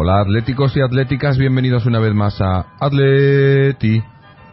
Hola 0.00 0.20
atléticos 0.20 0.76
y 0.76 0.80
atléticas, 0.80 1.36
bienvenidos 1.38 1.84
una 1.84 1.98
vez 1.98 2.14
más 2.14 2.40
a 2.40 2.66
Atleti 2.78 4.00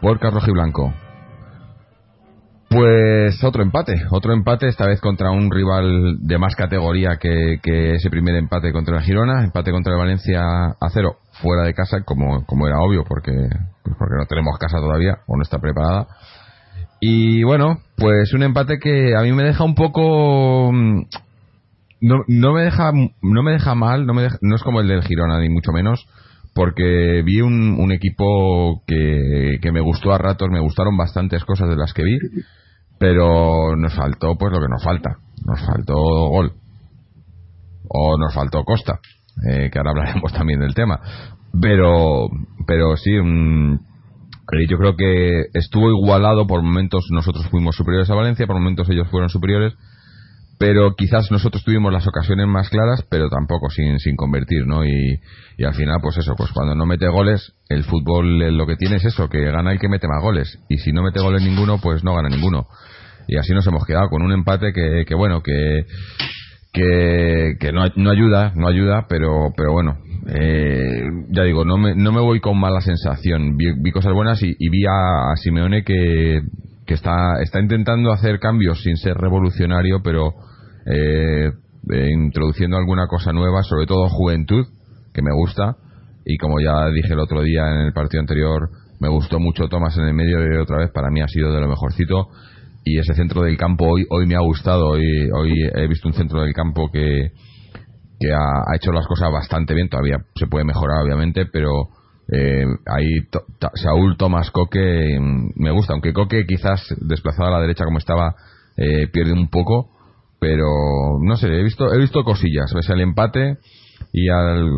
por 0.01 0.19
Carlos 0.19 0.43
Blanco. 0.47 0.91
Pues 2.67 3.43
otro 3.43 3.61
empate, 3.61 3.93
otro 4.09 4.33
empate, 4.33 4.67
esta 4.67 4.87
vez 4.87 4.99
contra 4.99 5.29
un 5.29 5.51
rival 5.51 6.17
de 6.21 6.39
más 6.39 6.55
categoría 6.55 7.17
que, 7.21 7.59
ese 7.93 8.09
primer 8.09 8.33
empate 8.33 8.71
contra 8.71 8.97
el 8.97 9.03
Girona, 9.03 9.43
empate 9.43 9.69
contra 9.69 9.93
el 9.93 9.99
Valencia 9.99 10.41
a 10.41 10.89
cero, 10.91 11.17
fuera 11.33 11.61
de 11.61 11.75
casa, 11.75 12.01
como, 12.03 12.43
como 12.47 12.65
era 12.65 12.79
obvio, 12.79 13.03
porque, 13.07 13.31
pues 13.83 13.95
porque 13.99 14.15
no 14.17 14.25
tenemos 14.25 14.57
casa 14.57 14.79
todavía, 14.79 15.19
o 15.27 15.35
no 15.37 15.43
está 15.43 15.59
preparada. 15.59 16.07
Y 16.99 17.43
bueno, 17.43 17.81
pues 17.97 18.33
un 18.33 18.41
empate 18.41 18.79
que 18.79 19.15
a 19.15 19.21
mí 19.21 19.31
me 19.31 19.43
deja 19.43 19.63
un 19.63 19.75
poco... 19.75 20.71
No, 22.05 22.23
no 22.27 22.53
me 22.53 22.61
deja 22.61 22.91
no 22.93 23.41
me 23.41 23.53
deja 23.53 23.73
mal, 23.73 24.05
no, 24.05 24.13
me 24.13 24.21
deja- 24.21 24.37
no 24.41 24.55
es 24.55 24.61
como 24.61 24.79
el 24.79 24.87
del 24.87 25.01
Girona, 25.01 25.39
ni 25.39 25.49
mucho 25.49 25.71
menos, 25.71 26.05
porque 26.53 27.23
vi 27.25 27.41
un, 27.41 27.91
equipo 27.91 28.83
que, 28.85 29.57
que 29.59 29.71
me 29.71 29.81
gustó 29.81 30.13
a 30.13 30.19
ratos, 30.19 30.49
me 30.51 30.59
gustaron 30.59 30.95
bastantes 30.97 31.43
cosas 31.45 31.67
de 31.67 31.75
las 31.75 31.93
que 31.93 32.03
vi, 32.03 32.19
pero 32.99 33.75
nos 33.75 33.95
faltó 33.95 34.35
pues 34.37 34.53
lo 34.53 34.61
que 34.61 34.69
nos 34.69 34.83
falta, 34.83 35.17
nos 35.47 35.59
faltó 35.65 35.95
gol, 35.95 36.53
o 37.89 38.17
nos 38.19 38.35
faltó 38.35 38.63
Costa, 38.63 38.99
eh, 39.49 39.71
que 39.71 39.79
ahora 39.79 39.89
hablaremos 39.89 40.31
también 40.31 40.59
del 40.59 40.75
tema, 40.75 40.99
pero, 41.59 42.27
pero 42.67 42.97
sí, 42.97 43.15
eh, 43.15 44.67
yo 44.69 44.77
creo 44.77 44.95
que 44.95 45.45
estuvo 45.55 45.89
igualado, 45.89 46.45
por 46.45 46.61
momentos 46.61 47.07
nosotros 47.11 47.47
fuimos 47.49 47.75
superiores 47.75 48.11
a 48.11 48.15
Valencia, 48.15 48.45
por 48.45 48.57
momentos 48.57 48.87
ellos 48.91 49.07
fueron 49.09 49.29
superiores, 49.29 49.73
pero 50.57 50.95
quizás 50.95 51.31
nosotros 51.31 51.63
tuvimos 51.63 51.91
las 51.91 52.07
ocasiones 52.07 52.47
más 52.47 52.69
claras, 52.69 53.05
pero 53.09 53.29
tampoco 53.29 53.69
sin, 53.69 53.99
sin 53.99 54.15
convertir, 54.15 54.65
¿no? 54.65 54.85
Y, 54.85 55.19
y 55.57 55.63
al 55.63 55.73
final, 55.73 55.97
pues 56.01 56.17
eso, 56.17 56.35
pues 56.37 56.51
cuando 56.51 56.75
no 56.75 56.85
mete 56.85 57.07
goles, 57.07 57.53
el 57.69 57.83
fútbol 57.83 58.39
lo 58.55 58.65
que 58.65 58.75
tiene 58.77 58.97
es 58.97 59.05
eso, 59.05 59.27
que 59.29 59.43
gana 59.51 59.71
el 59.71 59.79
que 59.79 59.89
mete 59.89 60.07
más 60.07 60.21
goles, 60.21 60.59
y 60.69 60.77
si 60.77 60.91
no 60.93 61.03
mete 61.03 61.19
goles 61.19 61.41
ninguno, 61.41 61.79
pues 61.79 62.03
no 62.03 62.15
gana 62.15 62.29
ninguno. 62.29 62.67
Y 63.27 63.37
así 63.37 63.53
nos 63.53 63.65
hemos 63.67 63.85
quedado 63.85 64.09
con 64.09 64.21
un 64.21 64.31
empate 64.31 64.71
que, 64.71 65.03
que 65.05 65.15
bueno, 65.15 65.41
que, 65.41 65.85
que, 66.71 67.55
que 67.59 67.71
no, 67.71 67.85
no 67.95 68.11
ayuda, 68.11 68.53
no 68.55 68.67
ayuda, 68.67 69.07
pero, 69.09 69.51
pero 69.57 69.73
bueno, 69.73 69.97
eh, 70.27 71.09
ya 71.29 71.43
digo, 71.43 71.65
no 71.65 71.77
me, 71.77 71.95
no 71.95 72.11
me 72.11 72.21
voy 72.21 72.39
con 72.39 72.59
mala 72.59 72.81
sensación. 72.81 73.57
Vi, 73.57 73.65
vi 73.81 73.91
cosas 73.91 74.13
buenas 74.13 74.41
y, 74.43 74.55
y 74.57 74.69
vi 74.69 74.85
a 74.85 75.35
Simeone 75.35 75.83
que, 75.83 76.41
que 76.85 76.93
está, 76.93 77.41
está 77.41 77.59
intentando 77.59 78.11
hacer 78.11 78.39
cambios 78.39 78.81
sin 78.81 78.97
ser 78.97 79.15
revolucionario, 79.15 80.01
pero 80.03 80.33
eh, 80.85 81.51
eh, 81.91 82.09
introduciendo 82.11 82.77
alguna 82.77 83.07
cosa 83.07 83.31
nueva, 83.33 83.63
sobre 83.63 83.87
todo 83.87 84.07
juventud, 84.09 84.65
que 85.13 85.21
me 85.21 85.33
gusta. 85.33 85.77
Y 86.25 86.37
como 86.37 86.59
ya 86.59 86.89
dije 86.89 87.13
el 87.13 87.19
otro 87.19 87.41
día 87.41 87.67
en 87.67 87.87
el 87.87 87.93
partido 87.93 88.21
anterior, 88.21 88.69
me 88.99 89.09
gustó 89.09 89.39
mucho 89.39 89.67
Tomás 89.67 89.97
en 89.97 90.05
el 90.05 90.13
medio 90.13 90.41
y 90.41 90.57
otra 90.57 90.77
vez. 90.77 90.91
Para 90.91 91.09
mí 91.09 91.21
ha 91.21 91.27
sido 91.27 91.53
de 91.53 91.61
lo 91.61 91.67
mejorcito. 91.67 92.29
Y 92.83 92.99
ese 92.99 93.13
centro 93.15 93.41
del 93.41 93.57
campo 93.57 93.85
hoy 93.85 94.05
hoy 94.09 94.27
me 94.27 94.35
ha 94.35 94.41
gustado. 94.41 94.89
Hoy 94.89 95.29
hoy 95.33 95.53
he 95.73 95.87
visto 95.87 96.07
un 96.07 96.13
centro 96.13 96.41
del 96.41 96.53
campo 96.53 96.91
que 96.91 97.31
que 98.19 98.31
ha, 98.31 98.37
ha 98.37 98.75
hecho 98.75 98.91
las 98.91 99.07
cosas 99.07 99.31
bastante 99.31 99.73
bien. 99.73 99.89
Todavía 99.89 100.17
se 100.35 100.47
puede 100.47 100.65
mejorar 100.65 101.03
obviamente 101.03 101.45
pero 101.45 101.89
eh, 102.31 102.65
ahí 102.87 103.21
to- 103.29 103.45
Saúl 103.75 104.17
Tomás 104.17 104.49
Coque 104.51 105.17
mm, 105.19 105.61
me 105.61 105.71
gusta 105.71 105.93
aunque 105.93 106.13
Coque 106.13 106.45
quizás 106.47 106.81
desplazado 107.01 107.49
a 107.49 107.51
la 107.51 107.61
derecha 107.61 107.85
como 107.85 107.99
estaba 107.99 108.35
eh, 108.77 109.07
pierde 109.11 109.33
un 109.33 109.49
poco 109.49 109.89
pero 110.39 111.19
no 111.21 111.35
sé 111.37 111.47
he 111.47 111.63
visto 111.63 111.93
he 111.93 111.97
visto 111.97 112.23
cosillas. 112.23 112.71
Ves 112.73 112.89
el 112.89 113.01
empate 113.01 113.57
y 114.11 114.29
al, 114.29 114.69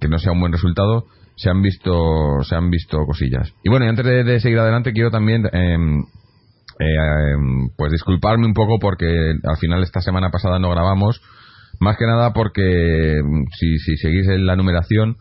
que 0.00 0.08
no 0.08 0.18
sea 0.18 0.32
un 0.32 0.40
buen 0.40 0.52
resultado 0.52 1.06
se 1.36 1.50
han 1.50 1.62
visto 1.62 2.42
se 2.42 2.54
han 2.54 2.70
visto 2.70 2.98
cosillas. 3.06 3.52
Y 3.62 3.70
bueno 3.70 3.86
y 3.86 3.88
antes 3.88 4.04
de, 4.04 4.40
seguir 4.40 4.58
adelante 4.58 4.92
quiero 4.92 5.10
también 5.10 5.44
em, 5.52 6.04
eh, 6.78 7.36
pues 7.76 7.92
disculparme 7.92 8.46
un 8.46 8.54
poco 8.54 8.78
porque 8.80 9.34
al 9.44 9.56
final 9.58 9.82
esta 9.82 10.00
semana 10.00 10.30
pasada 10.30 10.58
no 10.58 10.70
grabamos. 10.70 11.20
Más 11.80 11.96
que 11.96 12.06
nada 12.06 12.32
porque 12.32 13.20
mm, 13.22 13.44
si, 13.58 13.78
si 13.78 13.96
seguís 13.96 14.28
en 14.28 14.46
la 14.46 14.56
numeración 14.56 15.16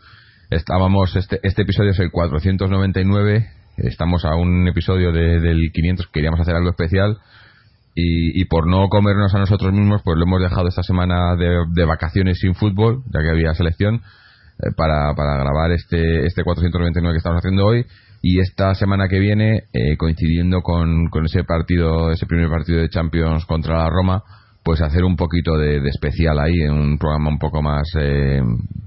estábamos 0.51 1.15
este, 1.15 1.39
este 1.43 1.61
episodio 1.63 1.91
es 1.91 1.99
el 1.99 2.11
499 2.11 3.47
estamos 3.77 4.25
a 4.25 4.35
un 4.35 4.67
episodio 4.67 5.11
de- 5.11 5.39
del 5.39 5.71
500 5.73 6.07
queríamos 6.07 6.39
hacer 6.41 6.55
algo 6.55 6.69
especial 6.69 7.17
y, 7.95 8.39
y 8.39 8.45
por 8.45 8.67
no 8.67 8.87
comernos 8.89 9.33
a 9.33 9.39
nosotros 9.39 9.71
mismos 9.73 10.01
pues 10.03 10.17
lo 10.17 10.25
hemos 10.25 10.41
dejado 10.41 10.67
esta 10.67 10.83
semana 10.83 11.35
de, 11.35 11.85
vacaciones 11.85 12.39
sin 12.39 12.53
fútbol 12.55 13.01
ya 13.13 13.21
que 13.21 13.29
había 13.29 13.53
selección 13.53 13.95
eh, 13.95 14.71
para, 14.75 15.13
para 15.15 15.37
grabar 15.37 15.71
este, 15.71 16.25
este 16.25 16.43
499 16.43 17.13
que 17.13 17.17
estamos 17.17 17.39
haciendo 17.39 17.65
hoy 17.65 17.85
y 18.21 18.39
esta 18.39 18.75
semana 18.75 19.07
que 19.07 19.19
viene 19.19 19.63
eh, 19.73 19.97
coincidiendo 19.97 20.61
con, 20.61 21.07
con 21.09 21.25
ese 21.25 21.43
partido 21.45 22.11
ese 22.11 22.25
primer 22.25 22.49
partido 22.49 22.79
de 22.79 22.89
Champions 22.89 23.45
contra 23.45 23.77
la 23.77 23.89
Roma 23.89 24.21
pues 24.63 24.81
hacer 24.81 25.03
un 25.03 25.15
poquito 25.15 25.57
de, 25.57 25.79
de 25.79 25.89
especial 25.89 26.39
ahí 26.39 26.61
en 26.61 26.71
un 26.71 26.97
programa 26.97 27.29
un 27.29 27.39
poco 27.39 27.61
más 27.61 27.83
eh, 27.99 28.41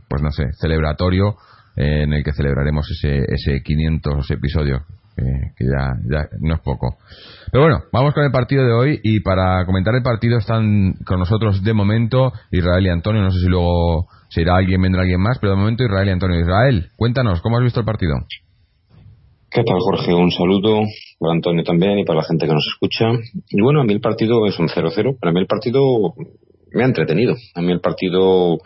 pues 0.09 0.23
no 0.23 0.31
sé 0.31 0.53
celebratorio 0.61 1.37
eh, 1.77 2.03
en 2.03 2.13
el 2.13 2.23
que 2.23 2.33
celebraremos 2.33 2.89
ese, 2.91 3.25
ese 3.29 3.63
500 3.63 4.31
episodio 4.31 4.83
que, 5.17 5.23
que 5.57 5.65
ya, 5.65 5.95
ya 6.11 6.29
no 6.41 6.55
es 6.55 6.61
poco 6.61 6.97
pero 7.55 7.67
bueno, 7.67 7.85
vamos 7.93 8.15
con 8.15 8.25
el 8.25 8.33
partido 8.33 8.65
de 8.65 8.73
hoy 8.73 9.01
y 9.05 9.21
para 9.21 9.65
comentar 9.65 9.95
el 9.95 10.03
partido 10.03 10.39
están 10.39 10.95
con 11.07 11.21
nosotros 11.21 11.63
de 11.63 11.73
momento 11.73 12.33
Israel 12.51 12.85
y 12.85 12.89
Antonio, 12.89 13.23
no 13.23 13.31
sé 13.31 13.39
si 13.39 13.47
luego 13.47 14.09
se 14.29 14.41
irá 14.41 14.57
alguien, 14.57 14.83
vendrá 14.83 15.03
alguien 15.03 15.21
más, 15.21 15.39
pero 15.39 15.53
de 15.53 15.59
momento 15.59 15.85
Israel 15.85 16.09
y 16.09 16.11
Antonio. 16.11 16.41
Israel, 16.41 16.91
cuéntanos, 16.97 17.41
¿cómo 17.43 17.57
has 17.57 17.63
visto 17.63 17.79
el 17.79 17.87
partido? 17.87 18.17
¿Qué 19.55 19.63
tal, 19.63 19.79
Jorge? 19.79 20.13
Un 20.13 20.33
saludo 20.33 20.81
para 21.21 21.33
Antonio 21.33 21.63
también 21.63 21.97
y 22.01 22.05
para 22.05 22.19
la 22.19 22.25
gente 22.25 22.45
que 22.45 22.53
nos 22.53 22.67
escucha. 22.75 23.05
Y 23.51 23.61
bueno, 23.63 23.83
a 23.83 23.85
mí 23.85 23.93
el 23.93 24.01
partido 24.01 24.49
es 24.49 24.59
un 24.59 24.67
0-0. 24.67 25.17
Para 25.21 25.33
mí 25.33 25.39
el 25.39 25.47
partido 25.47 25.81
me 26.73 26.83
ha 26.83 26.87
entretenido. 26.87 27.37
A 27.55 27.63
mí 27.63 27.71
el 27.71 27.79
partido, 27.79 28.59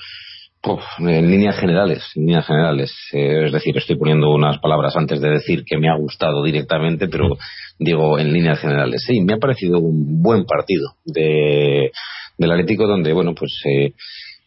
puf, 0.63 0.81
en 1.01 1.31
líneas 1.31 1.61
generales, 1.61 2.03
en 2.15 2.23
líneas 2.23 2.47
generales. 2.47 2.91
Eh, 3.13 3.45
es 3.45 3.53
decir, 3.53 3.77
estoy 3.77 3.99
poniendo 3.99 4.31
unas 4.31 4.61
palabras 4.61 4.97
antes 4.97 5.21
de 5.21 5.29
decir 5.29 5.63
que 5.67 5.77
me 5.77 5.91
ha 5.91 5.97
gustado 5.99 6.43
directamente, 6.43 7.07
pero 7.07 7.37
digo 7.79 8.19
en 8.19 8.33
líneas 8.33 8.59
generales. 8.59 9.05
Sí, 9.07 9.21
me 9.21 9.35
ha 9.35 9.39
parecido 9.39 9.81
un 9.81 10.23
buen 10.23 10.47
partido 10.47 10.95
de, 11.05 11.91
del 12.39 12.51
Atlético 12.51 12.87
donde, 12.87 13.13
bueno, 13.13 13.35
pues... 13.35 13.53
Eh, 13.67 13.93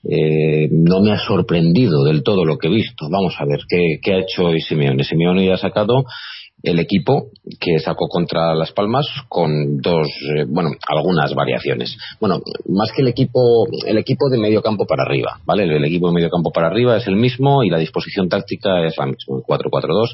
eh, 0.04 0.68
no 0.72 1.02
me 1.02 1.12
ha 1.12 1.20
sorprendido 1.20 2.04
del 2.04 2.24
todo 2.24 2.46
lo 2.46 2.58
que 2.58 2.68
he 2.68 2.72
visto. 2.72 3.08
Vamos 3.10 3.36
a 3.38 3.46
ver 3.46 3.60
qué, 3.70 4.00
qué 4.02 4.14
ha 4.14 4.20
hecho 4.20 4.46
hoy 4.46 4.62
Simeone. 4.62 5.04
Simeone 5.04 5.52
ha 5.52 5.58
sacado 5.58 6.06
el 6.64 6.80
equipo 6.80 7.30
que 7.60 7.80
sacó 7.80 8.08
contra 8.08 8.54
Las 8.54 8.72
Palmas 8.72 9.08
con 9.28 9.78
dos, 9.78 10.08
eh, 10.08 10.46
bueno, 10.48 10.72
algunas 10.88 11.34
variaciones. 11.34 11.98
Bueno, 12.20 12.42
más 12.68 12.92
que 12.92 13.02
el 13.02 13.08
equipo, 13.08 13.66
el 13.86 13.98
equipo 13.98 14.30
de 14.30 14.38
medio 14.38 14.62
campo 14.62 14.86
para 14.86 15.04
arriba, 15.04 15.40
¿vale? 15.46 15.64
El, 15.64 15.72
el 15.72 15.86
equipo 15.86 16.08
de 16.08 16.14
medio 16.14 16.30
campo 16.30 16.52
para 16.52 16.68
arriba 16.68 16.98
es 16.98 17.08
el 17.08 17.16
mismo 17.16 17.64
y 17.64 17.70
la 17.70 17.80
disposición 17.80 18.30
táctica 18.30 18.86
es 18.86 18.96
la 18.98 19.08
misma, 19.08 19.38
el 19.38 19.44
4-4-2 19.44 20.14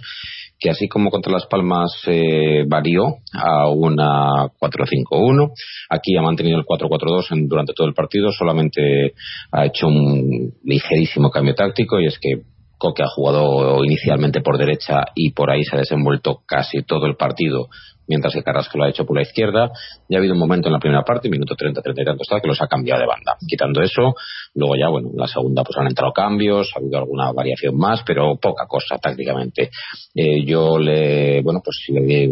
que 0.59 0.69
así 0.69 0.87
como 0.87 1.09
contra 1.11 1.31
Las 1.31 1.45
Palmas 1.45 1.91
eh, 2.07 2.63
varió 2.67 3.17
a 3.33 3.69
una 3.69 4.47
4-5-1, 4.59 5.51
aquí 5.89 6.17
ha 6.17 6.21
mantenido 6.21 6.57
el 6.59 6.65
4-4-2 6.65 7.31
en- 7.31 7.47
durante 7.47 7.73
todo 7.73 7.87
el 7.87 7.93
partido, 7.93 8.31
solamente 8.31 9.13
ha 9.51 9.65
hecho 9.65 9.87
un 9.87 10.53
ligerísimo 10.63 11.29
cambio 11.29 11.53
táctico 11.55 11.99
y 11.99 12.07
es 12.07 12.17
que 12.19 12.41
Coque 12.79 13.01
ha 13.01 13.07
jugado 13.07 13.83
inicialmente 13.83 14.41
por 14.41 14.57
derecha 14.59 15.03
y 15.15 15.31
por 15.31 15.49
ahí 15.49 15.63
se 15.63 15.75
ha 15.75 15.79
desenvuelto 15.79 16.41
casi 16.45 16.83
todo 16.83 17.07
el 17.07 17.15
partido, 17.15 17.69
mientras 18.07 18.33
que 18.33 18.43
Carrasco 18.43 18.77
lo 18.77 18.85
ha 18.85 18.89
hecho 18.89 19.05
por 19.05 19.15
la 19.15 19.21
izquierda. 19.23 19.69
Y 20.09 20.15
ha 20.15 20.19
habido 20.19 20.33
un 20.33 20.39
momento 20.39 20.67
en 20.69 20.73
la 20.73 20.79
primera 20.79 21.03
parte, 21.03 21.29
minuto 21.29 21.55
30, 21.55 21.81
30 21.81 22.01
y 22.01 22.05
tantos, 22.05 22.27
tal, 22.27 22.41
que 22.41 22.47
los 22.47 22.61
ha 22.61 22.67
cambiado 22.67 23.01
de 23.01 23.07
banda. 23.07 23.35
Quitando 23.47 23.81
eso, 23.81 24.15
luego 24.55 24.75
ya, 24.75 24.89
bueno, 24.89 25.09
en 25.11 25.17
la 25.17 25.27
segunda 25.27 25.63
pues 25.63 25.77
han 25.77 25.87
entrado 25.87 26.11
cambios, 26.13 26.69
ha 26.75 26.79
habido 26.79 26.97
alguna 26.99 27.31
variación 27.31 27.77
más, 27.77 28.01
pero 28.05 28.35
poca 28.37 28.65
cosa 28.67 28.97
tácticamente. 28.97 29.69
Eh, 30.15 30.43
yo 30.45 30.77
le, 30.77 31.41
bueno, 31.41 31.61
pues 31.63 31.77
le, 31.89 32.23
eh, 32.23 32.29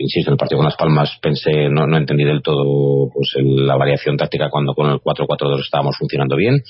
insisto, 0.00 0.30
en 0.30 0.34
el 0.34 0.38
partido 0.38 0.58
con 0.58 0.66
Las 0.66 0.76
Palmas 0.76 1.18
pensé, 1.20 1.68
no, 1.68 1.86
no 1.86 1.96
entendí 1.96 2.24
del 2.24 2.42
todo 2.42 3.08
pues 3.12 3.32
el- 3.36 3.66
la 3.66 3.76
variación 3.76 4.16
táctica 4.16 4.48
cuando 4.50 4.74
con 4.74 4.90
el 4.90 4.98
4-4-2 5.00 5.60
estábamos 5.60 5.96
funcionando 5.98 6.36
bien 6.36 6.62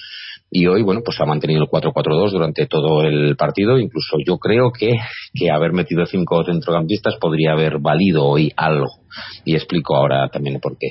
y 0.50 0.67
hoy, 0.67 0.82
bueno, 0.82 1.02
pues 1.05 1.20
ha 1.20 1.26
mantenido 1.26 1.62
el 1.62 1.69
4-4-2 1.69 2.32
durante 2.32 2.67
todo 2.67 3.02
el 3.02 3.37
partido. 3.37 3.79
Incluso 3.79 4.17
yo 4.26 4.38
creo 4.38 4.73
que, 4.73 4.91
que 5.32 5.50
haber 5.50 5.73
metido 5.73 6.05
cinco 6.06 6.43
centrocampistas 6.44 7.17
podría 7.20 7.52
haber 7.52 7.79
valido 7.79 8.25
hoy 8.26 8.52
algo. 8.56 8.88
Y 9.44 9.55
explico 9.55 9.97
ahora 9.97 10.29
también 10.29 10.58
por 10.58 10.76
qué. 10.76 10.88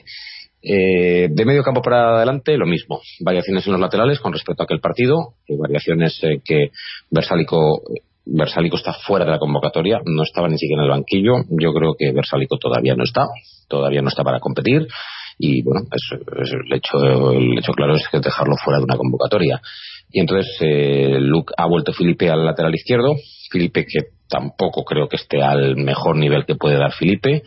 Eh, 0.62 1.28
de 1.30 1.46
medio 1.46 1.64
campo 1.64 1.82
para 1.82 2.16
adelante, 2.16 2.58
lo 2.58 2.66
mismo. 2.66 3.02
Variaciones 3.20 3.66
en 3.68 3.74
los 3.74 3.82
laterales 3.82 4.20
con 4.22 4.32
respecto 4.32 4.64
a 4.64 4.66
aquel 4.66 4.80
partido. 4.80 5.34
variaciones 5.60 6.18
eh, 6.24 6.40
que 6.44 6.72
Versálico, 7.12 7.82
Versálico 8.26 8.78
está 8.78 8.94
fuera 8.94 9.26
de 9.26 9.32
la 9.32 9.40
convocatoria. 9.40 10.00
No 10.06 10.24
estaba 10.24 10.48
ni 10.48 10.58
siquiera 10.58 10.84
en 10.84 10.86
el 10.86 10.92
banquillo. 10.92 11.34
Yo 11.50 11.74
creo 11.74 11.96
que 12.00 12.14
Versálico 12.14 12.58
todavía 12.58 12.96
no 12.96 13.04
está. 13.04 13.26
Todavía 13.68 14.02
no 14.02 14.08
está 14.08 14.24
para 14.24 14.40
competir 14.40 14.88
y 15.42 15.64
bueno, 15.64 15.88
el, 15.90 16.74
hecho, 16.74 17.32
el 17.32 17.58
hecho 17.58 17.72
claro 17.72 17.96
es 17.96 18.06
que 18.12 18.20
dejarlo 18.20 18.56
fuera 18.58 18.80
de 18.80 18.84
una 18.84 18.98
convocatoria. 18.98 19.62
Y 20.12 20.20
entonces 20.20 20.58
eh, 20.60 21.18
Luke 21.20 21.54
ha 21.58 21.66
vuelto 21.66 21.94
Felipe 21.94 22.30
al 22.30 22.46
lateral 22.46 22.76
izquierdo, 22.76 23.16
Felipe 23.50 23.86
que 23.86 24.10
tampoco 24.28 24.84
creo 24.84 25.08
que 25.08 25.16
esté 25.16 25.42
al 25.42 25.78
mejor 25.78 26.18
nivel 26.18 26.46
que 26.46 26.56
puede 26.56 26.78
dar 26.78 26.92
Felipe, 26.92 27.44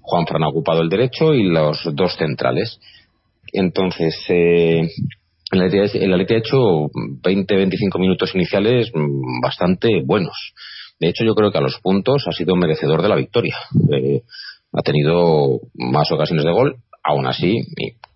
Juan 0.00 0.26
Fran 0.26 0.42
ha 0.42 0.48
ocupado 0.48 0.82
el 0.82 0.88
derecho 0.88 1.34
y 1.34 1.44
los 1.44 1.78
dos 1.94 2.16
centrales. 2.16 2.80
Entonces, 3.52 4.14
eh, 4.28 4.88
el 5.52 5.62
Atleti 5.62 6.34
ha 6.34 6.38
hecho 6.38 6.56
20-25 6.56 8.00
minutos 8.00 8.34
iniciales 8.34 8.90
bastante 9.42 10.02
buenos. 10.04 10.52
De 10.98 11.08
hecho, 11.08 11.24
yo 11.24 11.34
creo 11.34 11.52
que 11.52 11.58
a 11.58 11.62
los 11.62 11.78
puntos 11.80 12.24
ha 12.26 12.32
sido 12.32 12.56
merecedor 12.56 13.02
de 13.02 13.08
la 13.08 13.16
victoria. 13.16 13.56
Eh, 13.92 14.22
ha 14.72 14.82
tenido 14.82 15.60
más 15.74 16.10
ocasiones 16.12 16.44
de 16.44 16.52
gol, 16.52 16.76
aún 17.06 17.26
así, 17.26 17.56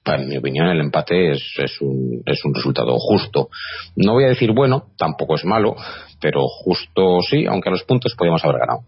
en 0.07 0.29
mi 0.29 0.37
opinión, 0.37 0.67
el 0.69 0.81
empate 0.81 1.33
es, 1.33 1.81
un, 1.81 2.23
es 2.27 2.45
un 2.45 2.55
resultado 2.55 2.97
justo. 2.99 3.49
No 3.97 4.13
voy 4.13 4.25
a 4.25 4.29
decir 4.29 4.53
bueno, 4.53 4.87
tampoco 4.97 5.35
es 5.35 5.45
malo, 5.45 5.77
pero 6.21 6.47
justo 6.47 7.21
sí, 7.29 7.47
aunque 7.47 7.69
a 7.69 7.73
los 7.73 7.85
puntos 7.85 8.15
podríamos 8.17 8.45
haber 8.45 8.59
ganado. 8.59 8.81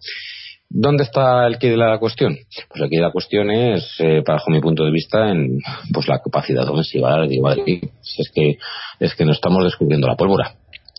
¿Dónde 0.74 1.04
está 1.04 1.46
el 1.46 1.58
quid 1.58 1.70
de 1.70 1.76
la 1.76 1.98
cuestión? 1.98 2.34
Pues 2.70 2.82
aquí 2.82 2.96
la 2.96 3.12
cuestión 3.12 3.50
es, 3.50 3.94
eh, 3.98 4.22
bajo 4.26 4.50
mi 4.50 4.60
punto 4.60 4.84
de 4.84 4.90
vista, 4.90 5.30
en 5.30 5.58
pues 5.92 6.08
la 6.08 6.18
capacidad 6.20 6.66
ofensiva 6.66 7.20
del 7.20 7.42
Madrid. 7.42 7.84
Es 8.18 8.30
que, 8.34 8.56
es 8.98 9.14
que 9.14 9.24
no 9.26 9.32
estamos 9.32 9.64
descubriendo 9.64 10.06
la 10.06 10.16
pólvora. 10.16 10.54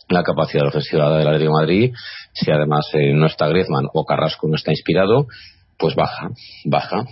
La 0.09 0.21
capacidad 0.21 0.67
ofensiva 0.67 1.17
del 1.17 1.27
Atlético 1.27 1.53
Madrid, 1.53 1.91
si 2.33 2.51
además 2.51 2.87
eh, 2.93 3.13
no 3.13 3.25
está 3.25 3.47
Griezmann 3.47 3.87
o 3.91 4.05
Carrasco 4.05 4.47
no 4.47 4.55
está 4.55 4.71
inspirado, 4.71 5.25
pues 5.79 5.95
baja, 5.95 6.29
baja 6.65 7.05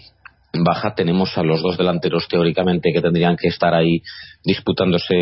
baja 0.54 0.94
tenemos 0.96 1.38
a 1.38 1.44
los 1.44 1.62
dos 1.62 1.78
delanteros 1.78 2.28
teóricamente 2.28 2.92
que 2.94 3.02
tendrían 3.02 3.38
que 3.38 3.48
estar 3.48 3.74
ahí 3.74 4.02
disputándose 4.44 5.14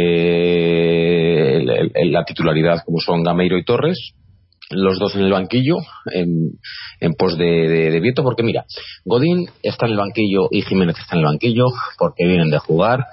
la 2.06 2.26
titularidad 2.26 2.84
como 2.86 3.00
son 3.00 3.24
Gameiro 3.24 3.58
y 3.58 3.64
Torres 3.64 4.14
los 4.72 5.00
dos 5.00 5.16
en 5.16 5.22
el 5.22 5.32
banquillo 5.32 5.78
en, 6.12 7.14
pos 7.18 7.38
de, 7.38 7.46
de, 7.46 8.14
porque 8.24 8.44
mira 8.44 8.66
Godín 9.06 9.50
está 9.64 9.86
en 9.86 9.94
el 9.94 9.98
banquillo 9.98 10.48
y 10.52 10.62
Jiménez 10.62 10.98
está 11.00 11.16
en 11.16 11.22
el 11.22 11.28
banquillo 11.28 11.66
porque 11.98 12.28
vienen 12.28 12.50
de 12.50 12.60
jugar 12.60 13.06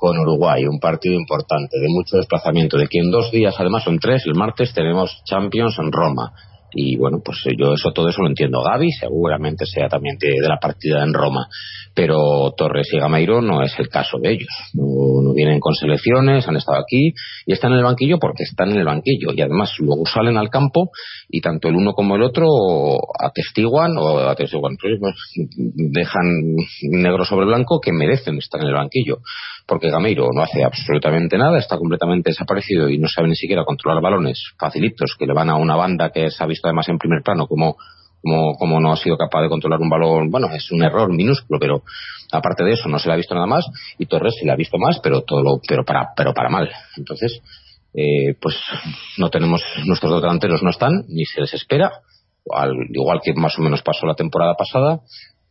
con 0.00 0.18
Uruguay, 0.18 0.64
un 0.64 0.80
partido 0.80 1.14
importante, 1.14 1.78
de 1.78 1.88
mucho 1.90 2.16
desplazamiento, 2.16 2.78
de 2.78 2.86
que 2.86 3.00
en 3.00 3.10
dos 3.10 3.30
días, 3.30 3.54
además 3.58 3.84
son 3.84 3.98
tres, 3.98 4.22
el 4.24 4.34
martes 4.34 4.72
tenemos 4.72 5.22
Champions 5.26 5.76
en 5.78 5.92
Roma 5.92 6.32
y 6.72 6.96
bueno, 6.96 7.20
pues 7.24 7.38
yo 7.56 7.74
eso 7.74 7.92
todo 7.92 8.08
eso 8.08 8.22
lo 8.22 8.28
entiendo. 8.28 8.62
Gaby 8.62 8.90
seguramente 8.92 9.66
sea 9.66 9.88
también 9.88 10.16
de, 10.18 10.48
la 10.48 10.58
partida 10.58 11.02
en 11.02 11.12
Roma, 11.12 11.48
pero 11.94 12.52
Torres 12.56 12.88
y 12.92 12.98
Gameiro 12.98 13.40
no 13.40 13.62
es 13.62 13.72
el 13.78 13.88
caso 13.88 14.18
de 14.18 14.32
ellos. 14.32 14.48
No, 14.74 15.34
vienen 15.34 15.60
con 15.60 15.74
selecciones, 15.74 16.46
han 16.48 16.56
estado 16.56 16.78
aquí 16.78 17.12
y 17.46 17.52
están 17.52 17.72
en 17.72 17.78
el 17.78 17.84
banquillo 17.84 18.18
porque 18.18 18.44
están 18.44 18.70
en 18.70 18.78
el 18.78 18.84
banquillo 18.84 19.32
y 19.34 19.40
además 19.40 19.72
luego 19.78 20.04
salen 20.06 20.36
al 20.36 20.50
campo 20.50 20.90
y 21.28 21.40
tanto 21.40 21.68
el 21.68 21.76
uno 21.76 21.92
como 21.92 22.16
el 22.16 22.22
otro 22.22 22.46
atestiguan 23.18 23.92
o 23.98 24.18
atestiguan, 24.28 24.76
pues, 24.80 24.94
dejan 25.92 26.26
negro 26.90 27.24
sobre 27.24 27.46
blanco 27.46 27.80
que 27.80 27.92
merecen 27.92 28.38
estar 28.38 28.60
en 28.60 28.68
el 28.68 28.74
banquillo 28.74 29.18
porque 29.70 29.88
Gameiro 29.88 30.30
no 30.34 30.42
hace 30.42 30.64
absolutamente 30.64 31.38
nada, 31.38 31.56
está 31.56 31.78
completamente 31.78 32.30
desaparecido 32.30 32.88
y 32.88 32.98
no 32.98 33.06
sabe 33.06 33.28
ni 33.28 33.36
siquiera 33.36 33.64
controlar 33.64 34.02
balones 34.02 34.52
facilitos 34.58 35.14
que 35.16 35.26
le 35.26 35.32
van 35.32 35.48
a 35.48 35.54
una 35.54 35.76
banda 35.76 36.10
que 36.10 36.28
se 36.28 36.42
ha 36.42 36.46
visto 36.48 36.66
además 36.66 36.88
en 36.88 36.98
primer 36.98 37.22
plano 37.22 37.46
como, 37.46 37.76
como, 38.20 38.54
como 38.58 38.80
no 38.80 38.92
ha 38.92 38.96
sido 38.96 39.16
capaz 39.16 39.42
de 39.42 39.48
controlar 39.48 39.78
un 39.78 39.88
balón. 39.88 40.28
Bueno, 40.28 40.48
es 40.52 40.72
un 40.72 40.82
error 40.82 41.14
minúsculo, 41.14 41.60
pero 41.60 41.84
aparte 42.32 42.64
de 42.64 42.72
eso 42.72 42.88
no 42.88 42.98
se 42.98 43.06
le 43.06 43.14
ha 43.14 43.16
visto 43.16 43.32
nada 43.36 43.46
más 43.46 43.64
y 43.96 44.06
Torres 44.06 44.34
se 44.40 44.44
le 44.44 44.50
ha 44.50 44.56
visto 44.56 44.76
más, 44.76 44.98
pero 44.98 45.22
todo 45.22 45.40
lo, 45.40 45.60
pero 45.68 45.84
para, 45.84 46.08
pero 46.16 46.34
para 46.34 46.48
mal. 46.48 46.68
Entonces, 46.96 47.40
eh, 47.94 48.34
pues 48.42 48.56
no 49.18 49.30
tenemos, 49.30 49.62
nuestros 49.86 50.10
dos 50.10 50.20
delanteros 50.20 50.64
no 50.64 50.70
están, 50.70 51.04
ni 51.06 51.24
se 51.26 51.42
les 51.42 51.54
espera, 51.54 51.92
al, 52.52 52.74
igual 52.92 53.20
que 53.22 53.34
más 53.34 53.56
o 53.56 53.62
menos 53.62 53.82
pasó 53.82 54.04
la 54.04 54.16
temporada 54.16 54.54
pasada, 54.56 55.02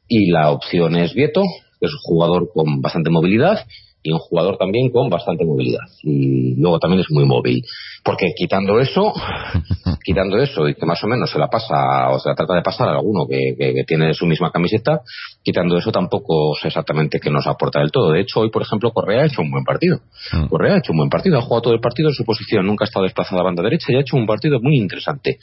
y 0.09 0.29
la 0.29 0.51
opción 0.51 0.97
es 0.97 1.13
Vieto, 1.13 1.41
que 1.79 1.85
es 1.85 1.93
un 1.93 1.99
jugador 2.01 2.49
con 2.53 2.81
bastante 2.81 3.09
movilidad 3.09 3.65
y 4.01 4.11
un 4.11 4.19
jugador 4.19 4.57
también 4.57 4.89
con 4.91 5.09
bastante 5.09 5.45
movilidad. 5.45 5.83
Y 6.03 6.55
luego 6.55 6.79
también 6.79 7.01
es 7.01 7.11
muy 7.11 7.25
móvil. 7.25 7.63
Porque 8.03 8.27
quitando 8.35 8.79
eso 8.79 9.13
quitando 10.03 10.37
eso 10.37 10.67
y 10.67 10.75
que 10.75 10.85
más 10.85 11.03
o 11.03 11.07
menos 11.07 11.29
se 11.29 11.37
la 11.37 11.47
pasa 11.47 12.09
o 12.11 12.19
se 12.19 12.29
la 12.29 12.35
trata 12.35 12.55
de 12.55 12.61
pasar 12.61 12.87
a 12.87 12.91
alguno 12.93 13.25
que, 13.27 13.83
tiene 13.85 14.13
su 14.13 14.25
misma 14.25 14.51
camiseta 14.51 15.01
quitando 15.43 15.77
eso 15.77 15.91
tampoco 15.91 16.55
sé 16.59 16.67
exactamente 16.67 17.19
qué 17.19 17.29
nos 17.29 17.47
aporta 17.47 17.79
del 17.79 17.91
todo. 17.91 18.11
De 18.11 18.21
hecho 18.21 18.41
hoy 18.41 18.49
por 18.49 18.61
ejemplo 18.61 18.91
Correa 18.91 19.23
ha 19.23 19.25
hecho 19.25 19.41
un 19.41 19.51
buen 19.51 19.63
partido. 19.63 19.99
Mm. 20.31 20.47
Correa 20.47 20.75
ha 20.75 20.77
hecho 20.77 20.93
un 20.93 20.99
buen 20.99 21.09
partido 21.09 21.37
ha 21.37 21.41
jugado 21.41 21.63
todo 21.63 21.73
el 21.73 21.81
partido 21.81 22.09
en 22.09 22.15
su 22.15 22.23
posición 22.23 22.65
nunca 22.65 22.85
ha 22.85 22.87
estado 22.87 23.03
desplazado 23.03 23.41
a 23.41 23.43
banda 23.43 23.63
derecha 23.63 23.91
y 23.91 23.95
ha 23.95 24.01
hecho 24.01 24.15
un 24.15 24.25
partido 24.25 24.59
muy 24.61 24.77
interesante 24.77 25.39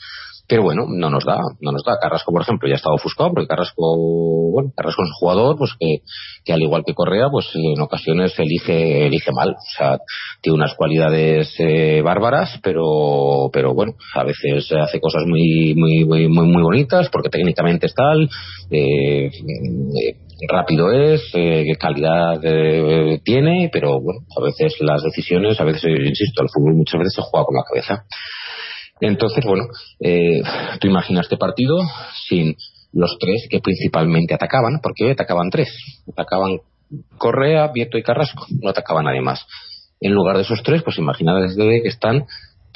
pero 0.47 0.63
bueno, 0.63 0.85
no 0.87 1.09
nos 1.09 1.25
da, 1.25 1.37
no 1.59 1.71
nos 1.71 1.83
da. 1.83 1.97
Carrasco, 2.01 2.31
por 2.31 2.41
ejemplo, 2.41 2.67
ya 2.67 2.75
ha 2.75 2.77
estado 2.77 2.95
ofuscado, 2.95 3.31
porque 3.33 3.47
Carrasco, 3.47 4.51
bueno, 4.51 4.71
Carrasco 4.75 5.03
es 5.03 5.09
un 5.09 5.13
jugador, 5.19 5.57
pues 5.57 5.71
que, 5.77 5.97
que 6.45 6.53
al 6.53 6.61
igual 6.61 6.83
que 6.85 6.93
Correa, 6.93 7.27
pues 7.29 7.47
en 7.53 7.81
ocasiones 7.81 8.37
elige, 8.39 9.07
elige 9.07 9.31
mal. 9.33 9.49
O 9.49 9.77
sea, 9.77 9.99
tiene 10.41 10.57
unas 10.57 10.73
cualidades 10.75 11.53
eh, 11.59 12.01
bárbaras, 12.01 12.59
pero, 12.63 13.49
pero 13.51 13.73
bueno, 13.73 13.93
a 14.15 14.23
veces 14.23 14.71
hace 14.71 15.01
cosas 15.01 15.23
muy, 15.25 15.75
muy, 15.75 16.05
muy, 16.05 16.27
muy, 16.29 16.47
muy 16.47 16.63
bonitas, 16.63 17.09
porque 17.09 17.29
técnicamente 17.29 17.87
es 17.87 17.93
tal, 17.93 18.29
eh, 18.71 19.27
eh 19.27 20.27
rápido 20.47 20.91
es, 20.91 21.21
eh, 21.33 21.65
calidad 21.79 22.39
eh, 22.43 23.19
tiene, 23.23 23.69
pero 23.71 23.99
bueno, 23.99 24.21
a 24.37 24.43
veces 24.43 24.75
las 24.81 25.01
decisiones, 25.03 25.59
a 25.59 25.63
veces, 25.63 25.83
insisto, 25.83 26.43
el 26.43 26.49
fútbol 26.53 26.75
muchas 26.75 26.99
veces 26.99 27.13
se 27.15 27.21
juega 27.23 27.45
con 27.45 27.55
la 27.55 27.63
cabeza. 27.63 28.05
Entonces, 29.01 29.45
bueno, 29.45 29.65
eh, 29.99 30.41
tú 30.79 30.87
imaginas 30.87 31.25
este 31.25 31.37
partido 31.37 31.79
sin 32.27 32.55
los 32.93 33.17
tres 33.19 33.47
que 33.49 33.59
principalmente 33.59 34.33
atacaban, 34.33 34.79
porque 34.81 35.03
hoy 35.03 35.11
atacaban 35.11 35.49
tres. 35.49 35.69
Atacaban 36.11 36.59
Correa, 37.17 37.67
Vieto 37.73 37.97
y 37.97 38.03
Carrasco, 38.03 38.45
no 38.61 38.69
atacaba 38.69 39.03
nadie 39.03 39.21
más. 39.21 39.45
En 39.99 40.13
lugar 40.13 40.37
de 40.37 40.43
esos 40.43 40.63
tres, 40.63 40.83
pues 40.83 40.97
imagina 40.97 41.39
desde 41.39 41.81
que 41.81 41.89
están, 41.89 42.25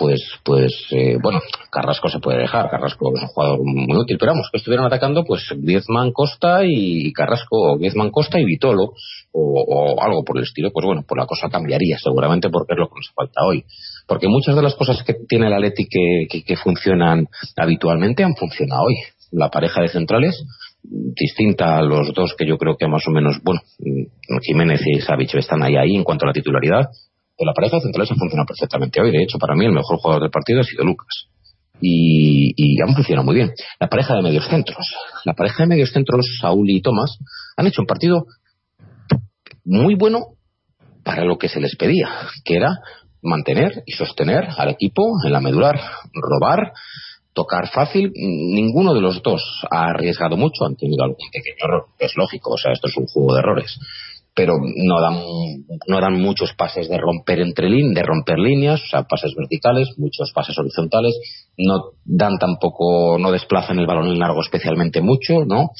pues, 0.02 0.20
pues, 0.44 0.74
eh, 0.90 1.18
bueno, 1.22 1.40
Carrasco 1.72 2.10
se 2.10 2.18
puede 2.18 2.40
dejar, 2.40 2.72
Carrasco 2.72 3.14
es 3.16 3.22
un 3.22 3.28
jugador 3.28 3.60
muy 3.64 3.96
útil, 3.96 4.18
pero 4.20 4.32
vamos, 4.32 4.50
que 4.52 4.58
estuvieron 4.58 4.88
atacando, 4.88 5.24
pues, 5.24 5.44
Griezmann 5.56 6.12
Costa 6.12 6.62
y 6.66 7.14
Carrasco, 7.14 7.74
o 7.74 7.78
Griezmann 7.78 8.10
Costa 8.10 8.40
y 8.40 8.46
Vitolo, 8.46 8.94
o, 9.32 10.02
algo 10.02 10.24
por 10.24 10.40
el 10.40 10.44
estilo, 10.44 10.72
pues 10.74 10.88
bueno, 10.88 11.04
pues 11.08 11.20
la 11.20 11.28
cosa 11.28 11.50
cambiaría 11.50 12.00
seguramente 12.00 12.50
porque 12.50 12.74
es 12.74 12.80
lo 12.80 12.88
que 12.88 12.96
nos 12.96 13.12
falta 13.14 13.42
hoy. 13.46 13.64
Porque 14.08 14.28
muchas 14.28 14.56
de 14.56 14.64
las 14.64 14.74
cosas 14.74 15.04
que 15.04 15.14
tiene 15.30 15.46
el 15.46 15.54
Atleti 15.54 15.86
que, 15.88 16.42
que, 16.42 16.56
funcionan 16.58 17.28
habitualmente 17.56 18.24
han 18.24 18.36
funcionado 18.36 18.86
hoy. 18.86 18.96
La 19.32 19.50
pareja 19.50 19.84
de 19.84 19.90
centrales, 19.90 20.44
distinta 20.82 21.78
a 21.78 21.84
los 21.84 22.12
dos 22.16 22.34
que 22.36 22.48
yo 22.48 22.58
creo 22.58 22.76
que 22.76 22.88
más 22.88 23.04
o 23.08 23.12
menos, 23.12 23.38
bueno, 23.44 23.62
Jiménez 24.42 24.82
y 24.84 25.00
Savic 25.00 25.36
están 25.36 25.62
ahí, 25.62 25.76
ahí 25.76 25.96
en 25.96 26.04
cuanto 26.04 26.26
a 26.26 26.30
la 26.30 26.34
titularidad, 26.34 26.90
la 27.46 27.54
pareja 27.54 27.78
de 27.78 27.84
centrales 27.84 28.12
ha 28.12 28.46
perfectamente 28.46 29.02
hoy. 29.02 29.12
De 29.12 29.24
hecho, 29.24 29.38
para 29.38 29.56
mí 29.56 29.66
el 29.66 29.72
mejor 29.72 29.98
jugador 29.98 30.24
del 30.24 30.32
partido 30.32 30.62
ha 30.62 30.64
sido 30.64 30.84
Lucas. 30.84 31.28
Y, 31.80 32.54
y 32.56 32.82
han 32.82 32.94
funcionado 32.94 33.26
muy 33.26 33.36
bien. 33.36 33.52
La 33.80 33.88
pareja 33.88 34.16
de 34.16 34.22
medios 34.22 34.48
centros. 34.48 34.94
La 35.26 35.34
pareja 35.34 35.64
de 35.64 35.68
medios 35.68 35.92
centros, 35.92 36.26
Saúl 36.40 36.70
y 36.70 36.82
Tomás, 36.82 37.18
han 37.58 37.68
hecho 37.68 37.82
un 37.82 37.88
partido 37.88 38.26
muy 39.66 39.96
bueno 39.96 40.20
para 41.04 41.24
lo 41.26 41.38
que 41.38 41.50
se 41.50 41.60
les 41.60 41.76
pedía, 41.76 42.10
que 42.46 42.56
era 42.56 42.80
mantener 43.22 43.84
y 43.86 43.94
sostener 43.94 44.48
al 44.58 44.70
equipo 44.70 45.04
en 45.26 45.32
la 45.32 45.42
medular, 45.42 45.80
robar, 46.14 46.74
tocar 47.34 47.70
fácil. 47.70 48.12
Ninguno 48.16 48.94
de 48.94 49.02
los 49.02 49.22
dos 49.22 49.42
ha 49.70 49.90
arriesgado 49.90 50.38
mucho, 50.38 50.66
han 50.66 50.76
tenido 50.76 51.04
algún 51.04 51.30
pequeño 51.32 51.66
error, 51.66 51.86
es 52.00 52.16
lógico, 52.16 52.54
o 52.54 52.58
sea, 52.58 52.72
esto 52.72 52.88
es 52.88 52.98
un 52.98 53.08
juego 53.08 53.34
de 53.34 53.40
errores. 53.40 53.80
Pero 54.34 54.54
no 54.60 55.02
dan, 55.02 55.24
no 55.88 56.00
dan 56.00 56.22
muchos 56.22 56.54
pases 56.54 56.88
de 56.88 56.98
romper 56.98 57.42
entre 57.42 57.68
de 57.70 58.04
romper 58.04 58.40
líneas, 58.40 58.82
o 58.82 58.88
sea, 58.88 59.04
pases 59.04 59.34
verticales, 59.36 59.90
muchos 59.98 60.32
pases 60.34 60.58
horizontales, 60.58 61.14
no 61.58 61.92
dan 62.06 62.38
tampoco, 62.38 63.18
no 63.20 63.32
desplazan 63.32 63.80
el 63.80 63.88
balón 63.88 64.08
en 64.08 64.20
largo 64.20 64.42
especialmente 64.42 65.02
mucho, 65.02 65.46
¿no? 65.46 65.72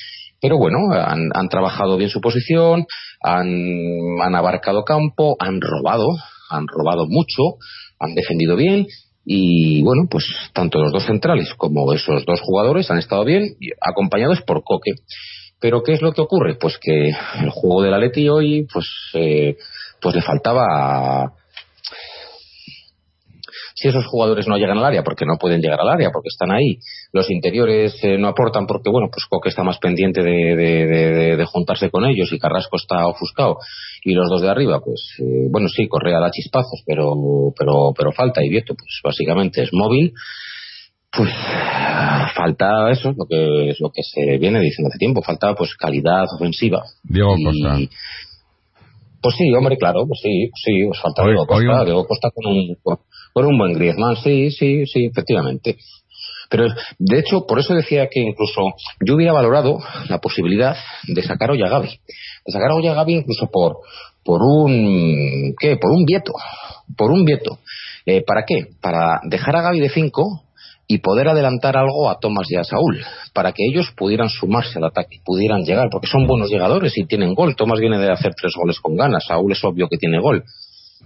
Pero 0.42 0.58
bueno, 0.58 0.92
han, 0.92 1.30
han 1.34 1.50
trabajado 1.50 1.98
bien 1.98 2.10
su 2.10 2.20
posición, 2.20 2.86
han, 3.22 3.48
han 4.22 4.36
abarcado 4.36 4.84
campo, 4.84 5.36
han 5.40 5.62
robado, 5.62 6.08
han 6.50 6.68
robado 6.68 7.06
mucho, 7.08 7.58
han 8.00 8.16
defendido 8.16 8.56
bien 8.56 8.88
y 9.24 9.84
bueno, 9.84 10.08
pues 10.10 10.26
tanto 10.54 10.80
los 10.82 10.92
dos 10.92 11.06
centrales 11.06 11.54
como 11.56 11.94
esos 11.94 12.26
dos 12.26 12.42
jugadores 12.42 12.90
han 12.90 12.98
estado 12.98 13.24
bien, 13.24 13.56
acompañados 13.80 14.42
por 14.42 14.64
Coque. 14.64 14.92
Pero 15.62 15.84
¿qué 15.84 15.94
es 15.94 16.02
lo 16.02 16.12
que 16.12 16.22
ocurre? 16.22 16.56
Pues 16.60 16.78
que 16.82 17.10
el 17.10 17.50
juego 17.52 17.84
del 17.84 17.94
Atleti 17.94 18.28
hoy, 18.28 18.68
pues, 18.72 18.88
eh, 19.14 19.56
pues 20.02 20.16
le 20.16 20.22
faltaba 20.22 21.34
si 23.82 23.88
esos 23.88 24.06
jugadores 24.06 24.48
no 24.48 24.58
llegan 24.58 24.78
al 24.78 24.86
área 24.86 25.04
porque 25.04 25.26
no 25.26 25.38
pueden 25.40 25.62
llegar 25.62 25.80
al 25.80 25.90
área 25.90 26.10
porque 26.12 26.30
están 26.30 26.52
ahí. 26.52 26.78
Los 27.14 27.32
interiores 27.32 27.96
eh, 28.04 28.18
no 28.18 28.28
aportan 28.28 28.68
porque 28.68 28.92
bueno 28.92 29.10
pues 29.12 29.26
Coque 29.26 29.50
está 29.50 29.64
más 29.64 29.80
pendiente 29.80 30.22
de, 30.22 31.46
juntarse 31.52 31.90
con 31.90 32.06
ellos 32.06 32.32
y 32.32 32.40
Carrasco 32.40 32.78
está 32.78 33.08
ofuscado. 33.08 33.58
Y 34.04 34.14
los 34.14 34.30
dos 34.30 34.42
de 34.42 34.50
arriba 34.50 34.82
pues 34.84 35.16
eh, 35.20 35.48
bueno 35.50 35.68
sí 35.68 35.88
Correa 35.88 36.20
da 36.20 36.30
chispazos 36.32 36.84
pero 36.86 37.16
pero 37.58 37.94
pero 37.98 38.12
falta. 38.12 38.44
Y 38.44 38.50
Vieto 38.50 38.76
pues 38.76 39.00
básicamente 39.04 39.64
es 39.64 39.70
móvil 39.74 40.14
pues 41.12 41.30
falta 42.36 42.90
eso 42.92 43.14
lo 43.18 43.26
que 43.26 43.70
es 43.70 43.80
lo 43.80 43.90
que 43.90 44.02
se 44.04 44.38
viene 44.38 44.60
diciendo 44.60 44.90
hace 44.90 44.98
tiempo 44.98 45.22
falta 45.22 45.54
pues 45.56 45.76
calidad 45.76 46.26
ofensiva 46.34 46.84
Diego 47.04 47.36
Costa 47.44 47.78
pues 49.22 49.36
sí, 49.38 49.54
hombre, 49.56 49.78
claro, 49.78 50.08
pues 50.08 50.20
sí, 50.20 50.50
sí, 50.56 50.84
os 50.84 51.00
falta 51.00 51.24
Diego 51.24 51.46
Costa, 51.46 51.86
Diego 51.86 52.08
Costa 52.08 52.30
con 52.34 52.52
un, 52.52 52.76
por 53.34 53.46
un 53.46 53.58
buen 53.58 53.74
Griezmann, 53.74 54.16
sí, 54.16 54.50
sí, 54.50 54.86
sí, 54.88 55.06
efectivamente. 55.06 55.78
Pero, 56.50 56.68
de 57.00 57.20
hecho, 57.20 57.46
por 57.48 57.60
eso 57.60 57.74
decía 57.74 58.10
que 58.12 58.20
incluso 58.20 58.62
yo 59.00 59.16
hubiera 59.16 59.32
valorado 59.32 59.78
la 60.10 60.18
posibilidad 60.18 60.76
de 61.08 61.24
sacar 61.24 61.52
hoy 61.52 61.62
a 61.64 61.70
Gaby. 61.70 61.88
De 62.46 62.52
sacar 62.52 62.72
hoy 62.72 62.88
a 62.88 62.94
Gaby 62.94 63.14
incluso 63.14 63.48
por, 63.50 63.78
por 64.26 64.42
un, 64.42 65.56
¿qué? 65.60 65.78
Por 65.78 65.92
un 65.92 66.04
vieto. 66.04 66.34
Por 66.98 67.12
un 67.12 67.24
vieto. 67.24 67.60
Eh, 68.06 68.24
¿Para 68.26 68.44
qué? 68.46 68.66
Para 68.82 69.22
dejar 69.24 69.56
a 69.56 69.62
Gaby 69.62 69.80
de 69.80 69.90
5 69.90 70.44
y 70.94 70.98
poder 70.98 71.30
adelantar 71.30 71.78
algo 71.78 72.10
a 72.10 72.20
Tomás 72.20 72.52
y 72.52 72.58
a 72.58 72.66
Saúl, 72.66 73.00
para 73.34 73.54
que 73.54 73.64
ellos 73.66 73.94
pudieran 73.96 74.28
sumarse 74.28 74.78
al 74.78 74.84
ataque, 74.84 75.20
pudieran 75.24 75.64
llegar, 75.64 75.88
porque 75.90 76.08
son 76.08 76.28
buenos 76.28 76.50
llegadores 76.50 76.98
y 76.98 77.06
tienen 77.06 77.34
gol. 77.34 77.56
Tomás 77.56 77.80
viene 77.80 77.98
de 77.98 78.12
hacer 78.12 78.34
tres 78.36 78.54
goles 78.58 78.82
con 78.82 78.98
ganas, 78.98 79.26
Saúl 79.26 79.54
es 79.54 79.64
obvio 79.64 79.88
que 79.88 79.98
tiene 79.98 80.20
gol. 80.20 80.44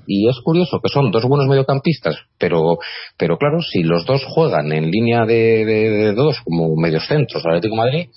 Y 0.08 0.27
es 0.27 0.39
curioso 0.44 0.80
que 0.82 0.89
son 0.89 1.12
dos 1.12 1.24
buenos 1.25 1.48
mediocampistas, 1.48 2.18
pero, 2.39 2.80
pero 3.15 3.38
claro, 3.38 3.62
si 3.62 3.84
los 3.84 4.06
dos 4.06 4.24
juegan 4.25 4.74
en 4.74 4.89
línea 4.89 5.24
de, 5.25 5.65
de, 5.65 6.13
dos 6.13 6.38
como 6.44 6.75
medios 6.75 7.08
centros 7.08 7.46
Atlético 7.46 7.75
Madrid, 7.75 8.08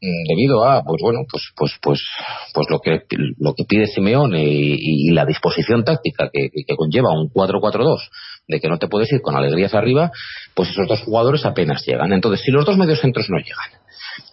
mm, 0.00 0.28
debido 0.28 0.64
a 0.64 0.82
pues 0.82 1.00
bueno 1.02 1.20
pues 1.30 1.42
pues 1.56 1.72
pues 1.82 2.00
pues 2.54 2.66
lo 2.70 2.80
que 2.80 3.02
lo 3.38 3.52
que 3.54 3.64
pide 3.68 3.86
Simeone 3.86 4.44
y, 4.46 5.10
la 5.12 5.24
disposición 5.26 5.84
táctica 5.84 6.30
que, 6.32 6.48
que, 6.50 6.76
conlleva 6.76 7.12
un 7.12 7.30
4-4-2 7.30 7.98
de 8.48 8.60
que 8.60 8.68
no 8.68 8.78
te 8.78 8.88
puedes 8.88 9.12
ir 9.12 9.20
con 9.20 9.36
alegrías 9.36 9.74
arriba 9.74 10.10
pues 10.54 10.70
esos 10.70 10.88
dos 10.88 11.00
jugadores 11.02 11.44
apenas 11.44 11.84
llegan 11.86 12.12
entonces 12.12 12.40
si 12.44 12.50
los 12.50 12.64
dos 12.64 12.76
medios 12.76 13.00
centros 13.00 13.28
no 13.30 13.38
llegan 13.38 13.78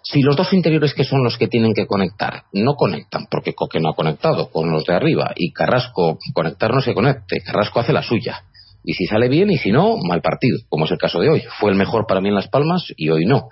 si 0.03 0.21
los 0.21 0.35
dos 0.35 0.53
interiores 0.53 0.93
que 0.93 1.03
son 1.03 1.23
los 1.23 1.37
que 1.37 1.47
tienen 1.47 1.73
que 1.73 1.87
conectar 1.87 2.43
no 2.53 2.75
conectan, 2.75 3.27
porque 3.29 3.53
Coque 3.53 3.79
no 3.79 3.89
ha 3.89 3.95
conectado 3.95 4.49
con 4.51 4.71
los 4.71 4.85
de 4.85 4.93
arriba 4.93 5.31
y 5.35 5.51
Carrasco 5.51 6.19
conectar 6.33 6.73
no 6.73 6.81
se 6.81 6.93
conecte, 6.93 7.41
Carrasco 7.41 7.79
hace 7.79 7.93
la 7.93 8.03
suya. 8.03 8.43
Y 8.83 8.93
si 8.93 9.05
sale 9.07 9.29
bien 9.29 9.49
y 9.49 9.57
si 9.57 9.71
no, 9.71 9.97
mal 9.97 10.21
partido, 10.21 10.59
como 10.69 10.85
es 10.85 10.91
el 10.91 10.99
caso 10.99 11.19
de 11.19 11.29
hoy. 11.29 11.43
Fue 11.59 11.71
el 11.71 11.75
mejor 11.75 12.05
para 12.07 12.21
mí 12.21 12.29
en 12.29 12.35
Las 12.35 12.49
Palmas 12.49 12.85
y 12.95 13.09
hoy 13.09 13.25
no. 13.25 13.49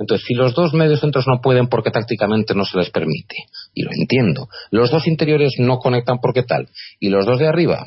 Entonces, 0.00 0.26
si 0.26 0.32
los 0.32 0.54
dos 0.54 0.72
medios 0.72 0.98
centros 1.00 1.26
no 1.28 1.42
pueden 1.42 1.68
porque 1.68 1.90
tácticamente 1.90 2.54
no 2.54 2.64
se 2.64 2.78
les 2.78 2.90
permite, 2.90 3.36
y 3.74 3.82
lo 3.82 3.90
entiendo, 3.92 4.48
los 4.70 4.90
dos 4.90 5.06
interiores 5.06 5.56
no 5.58 5.76
conectan 5.76 6.18
porque 6.22 6.42
tal, 6.42 6.68
y 6.98 7.10
los 7.10 7.26
dos 7.26 7.38
de 7.38 7.46
arriba, 7.46 7.84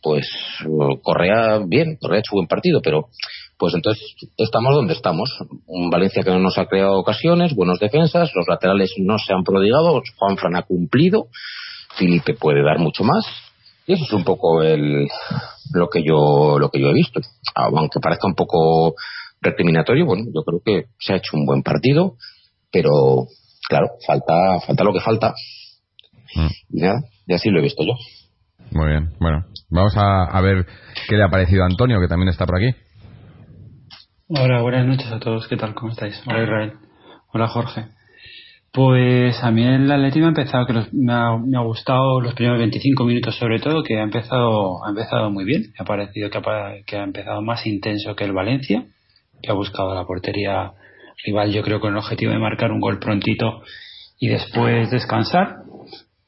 pues 0.00 0.28
Correa 1.02 1.58
bien, 1.66 1.96
Correa 2.00 2.18
ha 2.18 2.20
hecho 2.20 2.36
buen 2.36 2.46
partido, 2.46 2.80
pero 2.80 3.08
pues 3.58 3.74
entonces 3.74 4.14
estamos 4.36 4.74
donde 4.76 4.92
estamos. 4.92 5.28
Un 5.66 5.90
Valencia 5.90 6.22
que 6.22 6.30
no 6.30 6.38
nos 6.38 6.56
ha 6.56 6.66
creado 6.66 7.00
ocasiones, 7.00 7.54
buenos 7.56 7.80
defensas, 7.80 8.30
los 8.34 8.46
laterales 8.46 8.92
no 8.98 9.18
se 9.18 9.32
han 9.32 9.42
prodigado, 9.42 10.00
Juan 10.18 10.36
Fran 10.36 10.54
ha 10.54 10.62
cumplido, 10.62 11.26
Felipe 11.96 12.34
puede 12.34 12.62
dar 12.62 12.78
mucho 12.78 13.02
más. 13.02 13.26
Y 13.88 13.94
eso 13.94 14.04
es 14.04 14.12
un 14.12 14.24
poco 14.24 14.62
el, 14.62 15.08
lo 15.72 15.88
que 15.88 16.04
yo 16.04 16.58
lo 16.58 16.70
que 16.70 16.80
yo 16.80 16.90
he 16.90 16.94
visto. 16.94 17.20
Aunque 17.54 18.00
parezca 18.00 18.28
un 18.28 18.34
poco 18.34 18.94
recriminatorio, 19.46 20.06
bueno, 20.06 20.24
yo 20.34 20.42
creo 20.42 20.60
que 20.64 20.88
se 20.98 21.12
ha 21.12 21.16
hecho 21.16 21.36
un 21.36 21.46
buen 21.46 21.62
partido, 21.62 22.16
pero 22.70 23.26
claro, 23.68 23.88
falta 24.06 24.60
falta 24.66 24.84
lo 24.84 24.92
que 24.92 25.00
falta. 25.00 25.34
Mm. 26.34 26.76
Y 26.76 26.80
nada, 26.80 27.00
y 27.26 27.34
así 27.34 27.50
lo 27.50 27.60
he 27.60 27.62
visto 27.62 27.84
yo. 27.84 27.94
Muy 28.72 28.88
bien, 28.88 29.10
bueno, 29.20 29.44
vamos 29.70 29.96
a, 29.96 30.24
a 30.24 30.40
ver 30.40 30.66
qué 31.08 31.16
le 31.16 31.24
ha 31.24 31.30
parecido 31.30 31.62
a 31.62 31.66
Antonio, 31.66 32.00
que 32.00 32.08
también 32.08 32.28
está 32.28 32.46
por 32.46 32.56
aquí. 32.56 32.76
Hola, 34.28 34.60
buenas 34.60 34.86
noches 34.86 35.10
a 35.12 35.20
todos. 35.20 35.46
¿Qué 35.46 35.56
tal? 35.56 35.74
¿Cómo 35.74 35.92
estáis? 35.92 36.20
Hola 36.26 36.42
Israel. 36.42 36.72
Hola 37.32 37.46
Jorge. 37.46 37.86
Pues 38.72 39.42
a 39.42 39.50
mí 39.52 39.64
el 39.64 39.90
Atlético 39.90 40.26
ha 40.26 40.30
empezado, 40.30 40.66
que 40.66 40.72
me, 40.72 41.12
ha, 41.12 41.38
me, 41.38 41.56
ha, 41.56 41.62
gustado 41.62 42.20
los 42.20 42.34
primeros 42.34 42.58
25 42.58 43.04
minutos 43.04 43.36
sobre 43.36 43.60
todo, 43.60 43.82
que 43.82 43.98
ha 43.98 44.02
empezado, 44.02 44.84
ha 44.84 44.90
empezado 44.90 45.30
muy 45.30 45.44
bien. 45.44 45.62
Me 45.62 45.78
ha 45.78 45.84
parecido 45.84 46.28
que 46.28 46.38
ha, 46.38 46.42
que 46.84 46.96
ha 46.96 47.04
empezado 47.04 47.40
más 47.40 47.66
intenso 47.66 48.14
que 48.16 48.24
el 48.24 48.32
Valencia, 48.32 48.84
que 49.42 49.50
ha 49.50 49.54
buscado 49.54 49.94
la 49.94 50.04
portería 50.04 50.72
rival, 51.24 51.52
yo 51.52 51.62
creo 51.62 51.80
con 51.80 51.92
el 51.92 51.98
objetivo 51.98 52.32
de 52.32 52.38
marcar 52.38 52.72
un 52.72 52.80
gol 52.80 52.98
prontito 52.98 53.62
y 54.18 54.28
después 54.28 54.90
descansar 54.90 55.58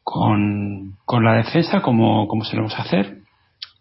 con, 0.03 0.97
con 1.05 1.25
la 1.25 1.35
defensa 1.35 1.81
como, 1.81 2.27
como 2.27 2.45
solemos 2.45 2.79
hacer 2.79 3.19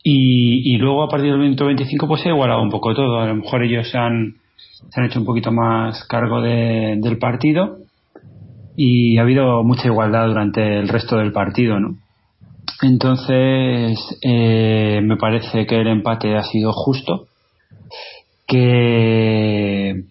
y, 0.10 0.77
luego 0.77 1.03
a 1.03 1.10
partir 1.10 1.31
del 1.31 1.41
minuto 1.41 1.65
25 1.65 2.07
pues 2.07 2.22
se 2.22 2.29
ha 2.29 2.31
igualado 2.31 2.62
un 2.62 2.69
poco 2.69 2.93
todo. 2.96 3.19
A 3.19 3.27
lo 3.27 3.36
mejor 3.36 3.63
ellos 3.63 3.93
han, 3.93 4.36
se 4.89 5.00
han 5.00 5.07
hecho 5.07 5.19
un 5.19 5.25
poquito 5.25 5.51
más 5.51 6.05
cargo 6.05 6.41
del 6.41 7.17
partido 7.19 7.79
y 8.77 9.17
ha 9.17 9.24
habido 9.24 9.63
mucha 9.63 9.88
igualdad 9.88 10.27
durante 10.27 10.79
el 10.79 10.88
resto 10.88 11.17
del 11.17 11.34
partido, 11.34 11.79
¿no? 11.79 11.96
Entonces, 12.81 13.98
eh, 14.22 15.01
me 15.03 15.17
parece 15.17 15.65
que 15.65 15.81
el 15.81 15.88
empate 15.88 16.38
ha 16.38 16.43
sido 16.43 16.72
justo, 16.72 17.27
que 18.48 20.04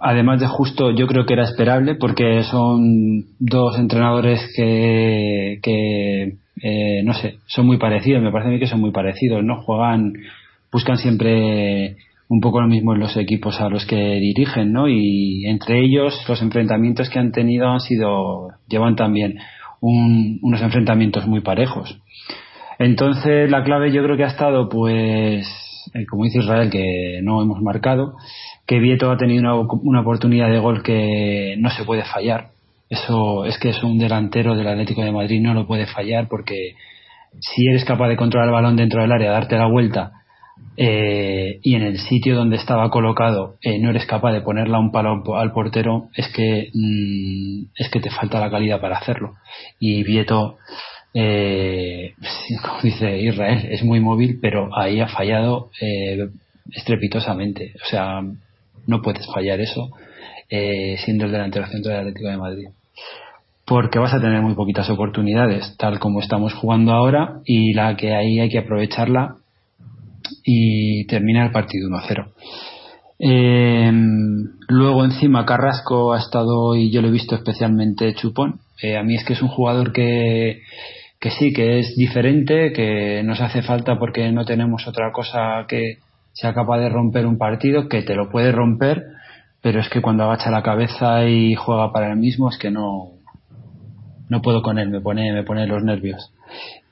además 0.00 0.40
de 0.40 0.46
justo 0.46 0.90
yo 0.90 1.06
creo 1.06 1.26
que 1.26 1.34
era 1.34 1.44
esperable 1.44 1.94
porque 1.94 2.42
son 2.42 3.24
dos 3.38 3.78
entrenadores 3.78 4.52
que, 4.54 5.58
que 5.62 6.34
eh, 6.62 7.02
no 7.04 7.14
sé, 7.14 7.38
son 7.46 7.66
muy 7.66 7.78
parecidos, 7.78 8.22
me 8.22 8.32
parece 8.32 8.48
a 8.48 8.52
mí 8.52 8.58
que 8.58 8.66
son 8.66 8.80
muy 8.80 8.90
parecidos, 8.90 9.44
¿no? 9.44 9.62
Juegan, 9.62 10.12
buscan 10.72 10.98
siempre 10.98 11.96
un 12.28 12.40
poco 12.40 12.60
lo 12.60 12.68
mismo 12.68 12.92
en 12.92 13.00
los 13.00 13.16
equipos 13.16 13.60
a 13.60 13.68
los 13.68 13.86
que 13.86 13.96
dirigen, 13.96 14.72
¿no? 14.72 14.88
Y 14.88 15.46
entre 15.46 15.82
ellos 15.84 16.24
los 16.28 16.42
enfrentamientos 16.42 17.08
que 17.08 17.18
han 17.18 17.32
tenido 17.32 17.68
han 17.68 17.80
sido, 17.80 18.48
llevan 18.68 18.96
también 18.96 19.38
unos 19.80 20.60
enfrentamientos 20.60 21.26
muy 21.26 21.40
parejos. 21.40 22.00
Entonces 22.78 23.50
la 23.50 23.62
clave 23.64 23.92
yo 23.92 24.02
creo 24.02 24.16
que 24.16 24.24
ha 24.24 24.28
estado, 24.28 24.68
pues, 24.68 25.46
como 26.08 26.24
dice 26.24 26.38
Israel, 26.38 26.70
que 26.70 27.20
no 27.22 27.42
hemos 27.42 27.60
marcado, 27.62 28.16
que 28.66 28.78
Vieto 28.78 29.10
ha 29.10 29.16
tenido 29.16 29.40
una, 29.40 29.54
una 29.82 30.00
oportunidad 30.00 30.50
de 30.50 30.58
gol 30.58 30.82
que 30.82 31.56
no 31.58 31.70
se 31.70 31.84
puede 31.84 32.04
fallar 32.04 32.50
eso 32.88 33.44
es 33.44 33.58
que 33.58 33.70
es 33.70 33.82
un 33.82 33.98
delantero 33.98 34.56
del 34.56 34.66
Atlético 34.66 35.02
de 35.02 35.12
Madrid, 35.12 35.40
no 35.42 35.54
lo 35.54 35.66
puede 35.66 35.86
fallar 35.86 36.28
porque 36.28 36.74
si 37.40 37.66
eres 37.66 37.84
capaz 37.84 38.08
de 38.08 38.16
controlar 38.16 38.48
el 38.48 38.54
balón 38.54 38.76
dentro 38.76 39.02
del 39.02 39.12
área, 39.12 39.30
darte 39.30 39.58
la 39.58 39.66
vuelta 39.66 40.12
eh, 40.76 41.60
y 41.62 41.74
en 41.74 41.82
el 41.82 41.98
sitio 41.98 42.34
donde 42.34 42.56
estaba 42.56 42.90
colocado 42.90 43.56
eh, 43.60 43.78
no 43.78 43.90
eres 43.90 44.06
capaz 44.06 44.32
de 44.32 44.40
ponerla 44.40 44.78
un 44.78 44.90
palo 44.90 45.22
al 45.36 45.52
portero, 45.52 46.08
es 46.14 46.28
que 46.28 46.70
mm, 46.72 47.72
es 47.76 47.90
que 47.90 48.00
te 48.00 48.10
falta 48.10 48.40
la 48.40 48.50
calidad 48.50 48.80
para 48.80 48.96
hacerlo. 48.96 49.34
Y 49.78 50.02
Vieto, 50.04 50.56
eh, 51.14 52.14
como 52.62 52.80
dice 52.82 53.18
Israel, 53.18 53.68
es 53.70 53.82
muy 53.82 54.00
móvil, 54.00 54.38
pero 54.40 54.70
ahí 54.76 55.00
ha 55.00 55.08
fallado 55.08 55.70
estrepitosamente. 56.72 57.74
O 57.84 57.88
sea, 57.88 58.22
no 58.86 59.02
puedes 59.02 59.26
fallar 59.26 59.60
eso 59.60 59.90
siendo 60.48 61.26
el 61.26 61.32
delantero 61.32 61.66
centro 61.66 61.90
del 61.90 62.00
Atlético 62.00 62.28
de 62.28 62.36
Madrid 62.38 62.68
porque 63.68 63.98
vas 63.98 64.14
a 64.14 64.20
tener 64.20 64.40
muy 64.40 64.54
poquitas 64.54 64.88
oportunidades, 64.88 65.76
tal 65.76 65.98
como 65.98 66.20
estamos 66.20 66.54
jugando 66.54 66.92
ahora, 66.92 67.40
y 67.44 67.74
la 67.74 67.96
que 67.96 68.14
ahí 68.14 68.40
hay 68.40 68.48
que 68.48 68.58
aprovecharla 68.58 69.36
y 70.42 71.06
termina 71.06 71.44
el 71.44 71.52
partido 71.52 71.88
1-0. 71.90 72.32
Eh, 73.18 73.90
luego 74.68 75.04
encima 75.04 75.44
Carrasco 75.44 76.12
ha 76.12 76.18
estado 76.18 76.76
y 76.76 76.90
yo 76.90 77.02
lo 77.02 77.08
he 77.08 77.12
visto 77.12 77.34
especialmente 77.34 78.14
chupón. 78.14 78.60
Eh, 78.82 78.96
a 78.96 79.02
mí 79.02 79.16
es 79.16 79.24
que 79.24 79.32
es 79.32 79.42
un 79.42 79.48
jugador 79.48 79.92
que, 79.92 80.62
que 81.20 81.30
sí, 81.30 81.52
que 81.52 81.80
es 81.80 81.96
diferente, 81.96 82.72
que 82.72 83.22
nos 83.24 83.40
hace 83.40 83.62
falta 83.62 83.98
porque 83.98 84.30
no 84.30 84.44
tenemos 84.44 84.86
otra 84.86 85.12
cosa 85.12 85.64
que 85.68 85.98
sea 86.32 86.54
capaz 86.54 86.78
de 86.78 86.88
romper 86.88 87.26
un 87.26 87.38
partido, 87.38 87.88
que 87.88 88.02
te 88.02 88.14
lo 88.14 88.30
puede 88.30 88.52
romper, 88.52 89.04
pero 89.60 89.80
es 89.80 89.88
que 89.88 90.00
cuando 90.00 90.24
agacha 90.24 90.50
la 90.50 90.62
cabeza 90.62 91.26
y 91.26 91.54
juega 91.56 91.92
para 91.92 92.12
él 92.12 92.16
mismo 92.16 92.48
es 92.48 92.58
que 92.58 92.70
no, 92.70 93.18
no 94.28 94.42
puedo 94.42 94.62
con 94.62 94.78
él, 94.78 94.90
me 94.90 95.00
pone, 95.00 95.32
me 95.32 95.42
pone 95.42 95.66
los 95.66 95.82
nervios. 95.82 96.32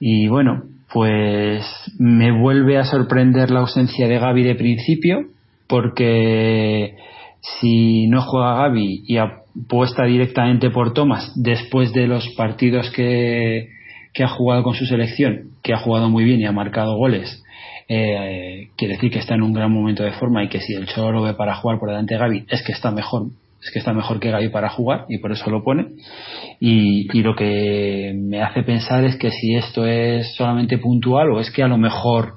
Y 0.00 0.26
bueno, 0.26 0.64
pues 0.92 1.64
me 1.98 2.32
vuelve 2.32 2.78
a 2.78 2.84
sorprender 2.84 3.50
la 3.50 3.60
ausencia 3.60 4.08
de 4.08 4.18
Gaby 4.18 4.42
de 4.42 4.54
principio, 4.56 5.20
porque 5.68 6.96
si 7.40 8.06
no 8.08 8.22
juega 8.22 8.56
Gaby 8.56 9.04
y 9.06 9.16
apuesta 9.18 10.04
directamente 10.04 10.70
por 10.70 10.92
Thomas 10.92 11.32
después 11.36 11.92
de 11.92 12.06
los 12.06 12.28
partidos 12.36 12.90
que, 12.90 13.68
que 14.12 14.24
ha 14.24 14.28
jugado 14.28 14.62
con 14.62 14.74
su 14.74 14.86
selección, 14.86 15.50
que 15.62 15.74
ha 15.74 15.78
jugado 15.78 16.08
muy 16.08 16.24
bien 16.24 16.40
y 16.40 16.46
ha 16.46 16.52
marcado 16.52 16.96
goles, 16.96 17.42
eh, 17.88 18.68
quiere 18.76 18.94
decir 18.94 19.10
que 19.10 19.20
está 19.20 19.34
en 19.34 19.42
un 19.42 19.52
gran 19.52 19.72
momento 19.72 20.02
de 20.02 20.12
forma 20.12 20.42
y 20.42 20.48
que 20.48 20.60
si 20.60 20.74
el 20.74 20.86
Cholo 20.86 21.12
lo 21.12 21.22
ve 21.22 21.34
para 21.34 21.54
jugar 21.54 21.78
por 21.78 21.88
delante 21.88 22.14
de 22.14 22.20
Gaby 22.20 22.44
es 22.48 22.62
que 22.64 22.72
está 22.72 22.90
mejor 22.90 23.28
es 23.62 23.70
que 23.72 23.78
está 23.78 23.92
mejor 23.92 24.20
que 24.20 24.30
Gaby 24.30 24.48
para 24.50 24.68
jugar 24.68 25.06
y 25.08 25.18
por 25.18 25.32
eso 25.32 25.50
lo 25.50 25.64
pone. 25.64 25.86
Y, 26.60 27.08
y, 27.12 27.22
lo 27.22 27.34
que 27.34 28.12
me 28.14 28.40
hace 28.40 28.62
pensar 28.62 29.04
es 29.04 29.16
que 29.16 29.30
si 29.30 29.56
esto 29.56 29.84
es 29.86 30.34
solamente 30.36 30.78
puntual 30.78 31.32
o 31.32 31.40
es 31.40 31.50
que 31.50 31.62
a 31.62 31.68
lo 31.68 31.76
mejor 31.76 32.34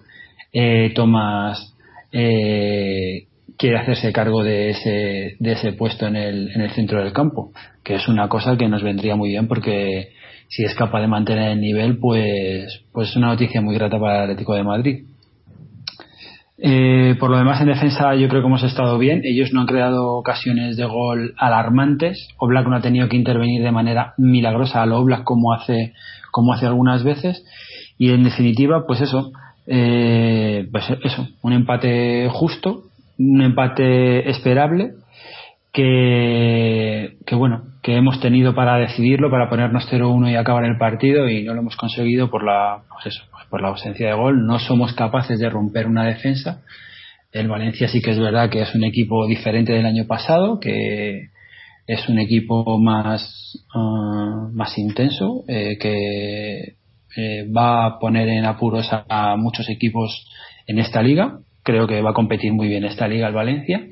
eh, 0.51 0.91
Tomás 0.95 1.75
eh, 2.11 3.27
quiere 3.57 3.77
hacerse 3.77 4.11
cargo 4.13 4.43
de 4.43 4.69
ese, 4.71 5.35
de 5.39 5.51
ese 5.51 5.73
puesto 5.73 6.07
en 6.07 6.15
el, 6.15 6.51
en 6.51 6.61
el 6.61 6.71
centro 6.71 7.03
del 7.03 7.13
campo 7.13 7.51
que 7.83 7.95
es 7.95 8.07
una 8.07 8.27
cosa 8.29 8.57
que 8.57 8.67
nos 8.67 8.83
vendría 8.83 9.15
muy 9.15 9.29
bien 9.29 9.47
porque 9.47 10.09
si 10.47 10.63
es 10.63 10.73
capaz 10.75 11.01
de 11.01 11.07
mantener 11.07 11.51
el 11.51 11.61
nivel 11.61 11.97
pues 11.97 12.83
pues 12.91 13.09
es 13.09 13.15
una 13.15 13.27
noticia 13.27 13.61
muy 13.61 13.75
grata 13.75 13.99
para 13.99 14.17
el 14.17 14.23
Atlético 14.23 14.55
de 14.55 14.63
Madrid 14.63 15.03
eh, 16.61 17.15
por 17.19 17.29
lo 17.29 17.37
demás, 17.37 17.61
en 17.61 17.67
defensa 17.67 18.15
yo 18.15 18.27
creo 18.27 18.41
que 18.41 18.47
hemos 18.47 18.63
estado 18.63 18.97
bien. 18.97 19.21
Ellos 19.23 19.53
no 19.53 19.61
han 19.61 19.67
creado 19.67 20.17
ocasiones 20.17 20.75
de 20.75 20.85
gol 20.85 21.33
alarmantes. 21.37 22.27
Oblak 22.37 22.67
no 22.67 22.75
ha 22.75 22.81
tenido 22.81 23.07
que 23.07 23.15
intervenir 23.15 23.63
de 23.63 23.71
manera 23.71 24.13
milagrosa 24.17 24.81
a 24.81 24.85
lo 24.85 24.99
Oblak 24.99 25.23
como 25.23 25.53
hace, 25.53 25.93
como 26.31 26.53
hace 26.53 26.65
algunas 26.65 27.03
veces. 27.03 27.43
Y 27.97 28.11
en 28.11 28.23
definitiva, 28.23 28.85
pues 28.85 29.01
eso, 29.01 29.31
eh, 29.71 30.67
pues 30.71 30.85
eso, 31.03 31.27
un 31.43 31.53
empate 31.53 32.27
justo, 32.31 32.85
un 33.19 33.43
empate 33.43 34.27
esperable 34.27 34.93
que, 35.71 37.17
que 37.23 37.35
bueno, 37.35 37.65
que 37.83 37.95
hemos 37.95 38.19
tenido 38.19 38.55
para 38.55 38.77
decidirlo, 38.77 39.29
para 39.29 39.47
ponernos 39.47 39.87
0-1 39.91 40.31
y 40.31 40.35
acabar 40.35 40.65
el 40.65 40.79
partido 40.79 41.29
y 41.29 41.43
no 41.43 41.53
lo 41.53 41.61
hemos 41.61 41.75
conseguido 41.75 42.31
por 42.31 42.43
la, 42.43 42.81
pues 42.91 43.15
eso, 43.15 43.23
por 43.51 43.61
la 43.61 43.67
ausencia 43.67 44.07
de 44.07 44.13
gol. 44.13 44.47
No 44.47 44.57
somos 44.57 44.93
capaces 44.93 45.37
de 45.37 45.51
romper 45.51 45.85
una 45.85 46.05
defensa. 46.05 46.63
El 47.31 47.47
Valencia 47.47 47.87
sí 47.87 48.01
que 48.01 48.09
es 48.09 48.19
verdad 48.19 48.49
que 48.49 48.61
es 48.61 48.73
un 48.73 48.83
equipo 48.83 49.27
diferente 49.27 49.73
del 49.73 49.85
año 49.85 50.07
pasado, 50.07 50.59
que 50.59 51.29
es 51.85 52.09
un 52.09 52.17
equipo 52.17 52.79
más, 52.79 53.63
uh, 53.75 54.51
más 54.51 54.75
intenso, 54.79 55.43
eh, 55.47 55.77
que 55.79 56.78
eh, 57.15 57.47
va 57.51 57.85
a 57.85 57.99
poner 57.99 58.27
en 58.29 58.45
apuros 58.45 58.87
a, 58.91 59.35
muchos 59.37 59.69
equipos 59.69 60.27
en 60.67 60.79
esta 60.79 61.01
liga. 61.01 61.39
Creo 61.63 61.87
que 61.87 62.01
va 62.01 62.11
a 62.11 62.13
competir 62.13 62.53
muy 62.53 62.67
bien 62.67 62.85
esta 62.85 63.07
liga 63.07 63.27
el 63.27 63.33
Valencia. 63.33 63.85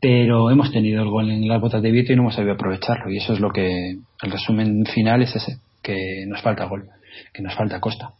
Pero 0.00 0.50
hemos 0.50 0.72
tenido 0.72 1.02
el 1.02 1.08
gol 1.08 1.30
en 1.30 1.46
las 1.46 1.60
botas 1.60 1.82
de 1.82 1.92
Vito 1.92 2.12
y 2.12 2.16
no 2.16 2.22
hemos 2.22 2.34
sabido 2.34 2.54
aprovecharlo. 2.54 3.10
Y 3.10 3.18
eso 3.18 3.32
es 3.32 3.40
lo 3.40 3.50
que, 3.50 3.96
el 4.22 4.30
resumen 4.30 4.84
final 4.86 5.22
es 5.22 5.34
ese, 5.36 5.58
que 5.82 6.24
nos 6.26 6.42
falta 6.42 6.64
gol 6.66 6.88
que 7.32 7.42
nos 7.42 7.54
falta 7.54 7.80
Costa. 7.80 8.10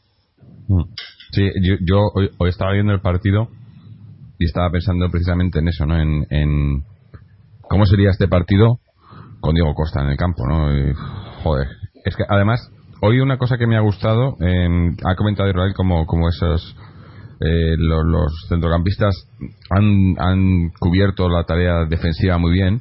Mm. 0.68 0.82
Sí, 1.32 1.48
yo, 1.62 1.74
yo 1.80 1.98
hoy, 2.14 2.30
hoy, 2.38 2.50
estaba 2.50 2.72
viendo 2.72 2.92
el 2.92 3.00
partido 3.00 3.48
y 4.38 4.44
estaba 4.44 4.70
pensando 4.70 5.08
precisamente 5.10 5.60
en 5.60 5.68
eso, 5.68 5.86
¿no? 5.86 5.98
En, 5.98 6.26
en 6.30 6.84
cómo 7.62 7.86
sería 7.86 8.10
este 8.10 8.28
partido 8.28 8.80
con 9.40 9.54
Diego 9.54 9.74
Costa 9.74 10.02
en 10.02 10.08
el 10.08 10.16
campo, 10.16 10.46
¿no? 10.46 10.76
Y, 10.76 10.92
joder, 11.42 11.68
es 12.04 12.16
que 12.16 12.24
además 12.28 12.70
hoy 13.02 13.20
una 13.20 13.36
cosa 13.36 13.58
que 13.58 13.66
me 13.66 13.76
ha 13.76 13.80
gustado, 13.80 14.36
eh, 14.40 14.68
ha 15.04 15.14
comentado 15.16 15.50
Israel 15.50 15.74
como, 15.74 16.06
como 16.06 16.28
esos 16.28 16.76
eh, 17.40 17.74
los, 17.76 18.04
los, 18.04 18.46
centrocampistas 18.48 19.28
han, 19.70 20.14
han 20.18 20.70
cubierto 20.78 21.28
la 21.28 21.44
tarea 21.44 21.84
defensiva 21.84 22.38
muy 22.38 22.52
bien 22.52 22.80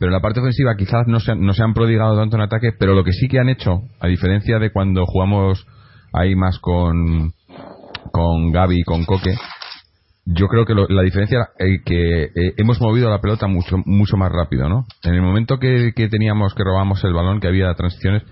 pero 0.00 0.10
la 0.10 0.20
parte 0.20 0.40
ofensiva 0.40 0.76
quizás 0.76 1.06
no 1.06 1.20
se, 1.20 1.36
no 1.36 1.52
se 1.52 1.62
han 1.62 1.74
prodigado 1.74 2.16
tanto 2.16 2.36
en 2.36 2.42
ataque, 2.42 2.72
pero 2.72 2.94
lo 2.94 3.04
que 3.04 3.12
sí 3.12 3.28
que 3.28 3.38
han 3.38 3.50
hecho, 3.50 3.82
a 4.00 4.06
diferencia 4.08 4.58
de 4.58 4.72
cuando 4.72 5.04
jugamos 5.04 5.66
ahí 6.14 6.34
más 6.34 6.58
con, 6.58 7.32
con 8.10 8.50
Gaby 8.50 8.80
y 8.80 8.82
con 8.82 9.04
Coque, 9.04 9.34
yo 10.24 10.48
creo 10.48 10.64
que 10.64 10.74
lo, 10.74 10.86
la 10.88 11.02
diferencia 11.02 11.50
es 11.58 11.82
que 11.84 12.24
eh, 12.24 12.54
hemos 12.56 12.80
movido 12.80 13.10
la 13.10 13.20
pelota 13.20 13.46
mucho 13.46 13.76
mucho 13.84 14.16
más 14.16 14.32
rápido, 14.32 14.70
¿no? 14.70 14.86
En 15.02 15.14
el 15.14 15.20
momento 15.20 15.58
que, 15.58 15.92
que 15.94 16.08
teníamos 16.08 16.54
que 16.54 16.64
robamos 16.64 17.04
el 17.04 17.12
balón, 17.12 17.38
que 17.38 17.48
había 17.48 17.74
transiciones, 17.74 18.22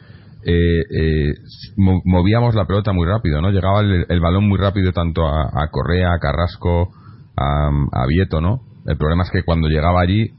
eh, 0.48 0.80
eh, 0.80 1.34
movíamos 1.76 2.54
la 2.54 2.64
pelota 2.64 2.94
muy 2.94 3.06
rápido, 3.06 3.42
¿no? 3.42 3.50
Llegaba 3.50 3.80
el, 3.80 4.06
el 4.08 4.20
balón 4.20 4.48
muy 4.48 4.58
rápido 4.58 4.92
tanto 4.92 5.26
a, 5.26 5.68
Correa, 5.70 6.14
a 6.14 6.18
Carrasco, 6.18 6.88
a, 7.37 7.68
a, 7.92 8.06
Vieto, 8.06 8.40
¿no? 8.40 8.62
El 8.87 8.96
problema 8.96 9.24
es 9.24 9.30
que 9.30 9.42
cuando 9.42 9.68
llegaba 9.68 10.00
allí 10.00 10.30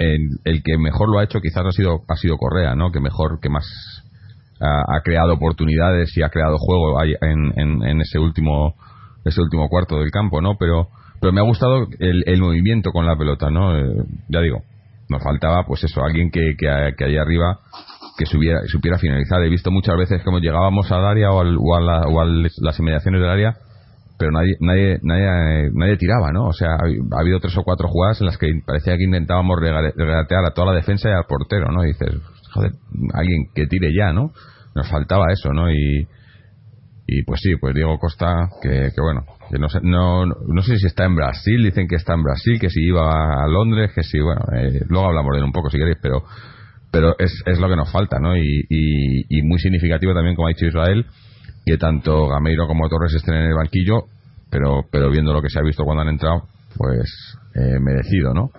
el, 0.00 0.30
el 0.44 0.62
que 0.64 0.76
mejor 0.78 1.08
lo 1.08 1.20
ha 1.20 1.24
hecho 1.24 1.40
quizás 1.40 1.64
ha 1.64 1.70
sido 1.70 2.00
ha 2.08 2.16
sido 2.16 2.38
Correa, 2.38 2.74
¿no? 2.74 2.90
Que 2.90 2.98
mejor, 2.98 3.38
que 3.40 3.48
más 3.48 3.64
ha, 4.60 4.96
ha 4.96 5.00
creado 5.02 5.34
oportunidades 5.34 6.16
y 6.16 6.22
ha 6.22 6.28
creado 6.30 6.56
juego 6.58 7.00
en, 7.02 7.52
en, 7.56 7.84
en, 7.84 8.00
ese 8.00 8.18
último 8.18 8.74
ese 9.24 9.40
último 9.40 9.68
cuarto 9.68 10.00
del 10.00 10.10
campo, 10.10 10.40
¿no? 10.40 10.56
Pero 10.58 10.88
pero 11.20 11.32
me 11.32 11.40
ha 11.40 11.44
gustado 11.44 11.86
el, 12.00 12.24
el 12.26 12.40
movimiento 12.40 12.90
con 12.90 13.06
la 13.06 13.16
pelota, 13.16 13.48
¿no? 13.50 13.78
Eh, 13.78 14.04
ya 14.28 14.40
digo, 14.40 14.62
nos 15.08 15.22
faltaba 15.22 15.64
pues 15.66 15.84
eso, 15.84 16.02
alguien 16.02 16.32
que, 16.32 16.56
que, 16.58 16.94
que 16.98 17.04
allá 17.04 17.22
arriba 17.22 17.60
que 18.16 18.26
supiera, 18.26 18.60
supiera 18.66 18.98
finalizar. 18.98 19.42
He 19.42 19.48
visto 19.48 19.70
muchas 19.70 19.96
veces 19.96 20.22
como 20.22 20.38
llegábamos 20.38 20.90
al 20.92 21.04
área 21.04 21.30
o, 21.30 21.40
al, 21.40 21.56
o, 21.58 21.76
a, 21.76 21.80
la, 21.80 22.00
o 22.02 22.20
a 22.20 22.24
las 22.24 22.78
inmediaciones 22.78 23.20
del 23.20 23.30
área 23.30 23.56
pero 24.18 24.30
nadie, 24.30 24.56
nadie, 24.60 24.98
nadie, 25.02 25.70
nadie 25.74 25.96
tiraba, 25.96 26.32
¿no? 26.32 26.46
O 26.46 26.52
sea, 26.52 26.70
ha, 26.70 27.20
habido 27.20 27.40
tres 27.40 27.56
o 27.58 27.62
cuatro 27.62 27.88
jugadas 27.88 28.20
en 28.20 28.26
las 28.26 28.38
que 28.38 28.48
parecía 28.64 28.96
que 28.96 29.04
intentábamos 29.04 29.58
regatear 29.60 30.44
a 30.44 30.54
toda 30.54 30.72
la 30.72 30.76
defensa 30.76 31.08
y 31.08 31.12
al 31.12 31.26
portero, 31.28 31.70
¿no? 31.70 31.84
Y 31.84 31.88
dices, 31.88 32.14
joder, 32.52 32.72
alguien 33.12 33.48
que 33.54 33.66
tire 33.66 33.90
ya, 33.94 34.12
¿no? 34.12 34.32
Nos 34.74 34.88
faltaba 34.88 35.26
eso, 35.32 35.52
¿no? 35.52 35.70
Y, 35.70 36.08
y 37.06 37.22
pues 37.24 37.40
sí, 37.42 37.56
pues 37.60 37.74
Diego 37.74 37.98
Costa, 37.98 38.48
que, 38.62 38.90
que 38.94 39.00
bueno, 39.00 39.24
no 39.50 39.68
sé, 39.68 39.80
no, 39.82 40.24
no 40.24 40.62
sé 40.62 40.78
si 40.78 40.86
está 40.86 41.04
en 41.04 41.14
Brasil, 41.14 41.62
dicen 41.62 41.86
que 41.86 41.96
está 41.96 42.14
en 42.14 42.22
Brasil, 42.22 42.58
que 42.58 42.70
si 42.70 42.80
iba 42.84 43.44
a 43.44 43.46
Londres, 43.46 43.92
que 43.94 44.02
si, 44.02 44.18
bueno, 44.18 44.40
eh, 44.56 44.80
luego 44.88 45.08
hablamos 45.08 45.32
de 45.32 45.38
él 45.38 45.44
un 45.44 45.52
poco 45.52 45.68
si 45.68 45.78
queréis, 45.78 45.98
pero 46.00 46.24
pero 46.96 47.14
es, 47.18 47.42
es 47.44 47.58
lo 47.58 47.68
que 47.68 47.76
nos 47.76 47.92
falta, 47.92 48.18
¿no? 48.18 48.34
Y, 48.38 48.64
y, 48.70 49.38
y 49.38 49.42
muy 49.42 49.58
significativo 49.58 50.14
también, 50.14 50.34
como 50.34 50.48
ha 50.48 50.54
dicho 50.54 50.64
Israel, 50.64 51.04
que 51.66 51.76
tanto 51.76 52.26
Gameiro 52.26 52.66
como 52.66 52.88
Torres 52.88 53.12
estén 53.12 53.34
en 53.34 53.50
el 53.50 53.54
banquillo, 53.54 54.04
pero, 54.50 54.86
pero 54.90 55.10
viendo 55.10 55.34
lo 55.34 55.42
que 55.42 55.50
se 55.50 55.58
ha 55.58 55.62
visto 55.62 55.84
cuando 55.84 56.00
han 56.04 56.08
entrado, 56.08 56.44
pues 56.74 57.36
eh, 57.54 57.78
merecido, 57.80 58.32
¿no? 58.32 58.50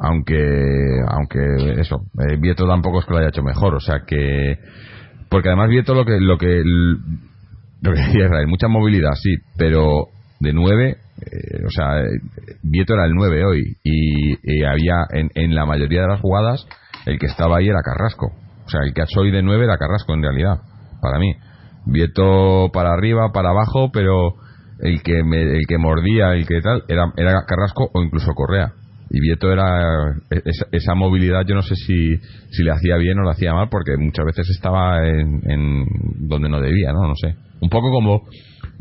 Aunque, 0.00 1.02
aunque 1.06 1.78
eso, 1.78 2.00
eh, 2.18 2.38
Vieto 2.40 2.66
tampoco 2.66 3.00
es 3.00 3.04
que 3.04 3.12
lo 3.12 3.18
haya 3.18 3.28
hecho 3.28 3.42
mejor, 3.42 3.74
o 3.74 3.80
sea 3.80 4.04
que, 4.06 4.56
porque 5.28 5.48
además 5.50 5.68
Vieto 5.68 5.94
lo 5.94 6.06
que, 6.06 6.18
lo 6.18 6.38
que, 6.38 6.62
lo 6.64 7.92
que 7.92 8.00
decía 8.00 8.24
Israel, 8.24 8.46
mucha 8.46 8.68
movilidad, 8.68 9.12
sí, 9.22 9.34
pero 9.58 10.06
de 10.40 10.54
nueve, 10.54 10.96
eh, 11.20 11.62
o 11.66 11.70
sea, 11.70 12.02
Vieto 12.62 12.94
era 12.94 13.04
el 13.04 13.12
nueve 13.12 13.44
hoy 13.44 13.76
y, 13.84 14.32
y 14.32 14.64
había 14.64 15.04
en, 15.12 15.28
en, 15.34 15.54
la 15.54 15.66
mayoría 15.66 16.00
de 16.00 16.08
las 16.08 16.22
jugadas 16.22 16.66
el 17.06 17.18
que 17.18 17.26
estaba 17.26 17.58
ahí 17.58 17.68
era 17.68 17.80
Carrasco, 17.82 18.26
o 18.66 18.68
sea, 18.68 18.80
el 18.82 18.92
que 18.92 19.00
ha 19.00 19.04
hecho 19.04 19.20
hoy 19.20 19.30
de 19.30 19.42
nueve 19.42 19.64
era 19.64 19.78
Carrasco 19.78 20.14
en 20.14 20.22
realidad, 20.22 20.60
para 21.00 21.18
mí. 21.18 21.32
Vieto 21.86 22.70
para 22.72 22.92
arriba, 22.92 23.30
para 23.32 23.50
abajo, 23.50 23.90
pero 23.92 24.34
el 24.80 25.02
que 25.02 25.22
me, 25.22 25.40
el 25.40 25.66
que 25.68 25.78
mordía, 25.78 26.34
el 26.34 26.46
que 26.46 26.60
tal, 26.60 26.82
era, 26.88 27.12
era 27.16 27.44
Carrasco 27.46 27.88
o 27.92 28.02
incluso 28.02 28.32
Correa. 28.34 28.72
Y 29.08 29.20
Vieto 29.20 29.52
era 29.52 30.16
esa, 30.30 30.66
esa, 30.72 30.94
movilidad, 30.96 31.44
yo 31.46 31.54
no 31.54 31.62
sé 31.62 31.76
si, 31.76 32.16
si 32.50 32.64
le 32.64 32.72
hacía 32.72 32.96
bien 32.96 33.16
o 33.20 33.22
le 33.22 33.30
hacía 33.30 33.54
mal, 33.54 33.68
porque 33.70 33.96
muchas 33.96 34.26
veces 34.26 34.50
estaba 34.50 35.06
en, 35.06 35.48
en 35.48 35.84
donde 36.28 36.48
no 36.48 36.60
debía, 36.60 36.92
¿no? 36.92 37.06
No 37.06 37.14
sé. 37.14 37.36
Un 37.60 37.70
poco 37.70 37.92
como, 37.92 38.22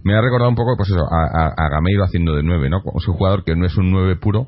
me 0.04 0.16
ha 0.16 0.22
recordado 0.22 0.50
un 0.50 0.56
poco, 0.56 0.76
pues 0.78 0.90
eso, 0.90 1.04
a, 1.12 1.46
a, 1.46 1.70
Gameiro 1.70 2.04
haciendo 2.04 2.36
de 2.36 2.42
nueve, 2.42 2.72
¿no? 2.72 2.78
Es 2.98 3.08
un 3.08 3.14
jugador 3.14 3.44
que 3.44 3.56
no 3.56 3.68
es 3.68 3.78
un 3.78 3.92
nueve 3.92 4.16
puro, 4.16 4.48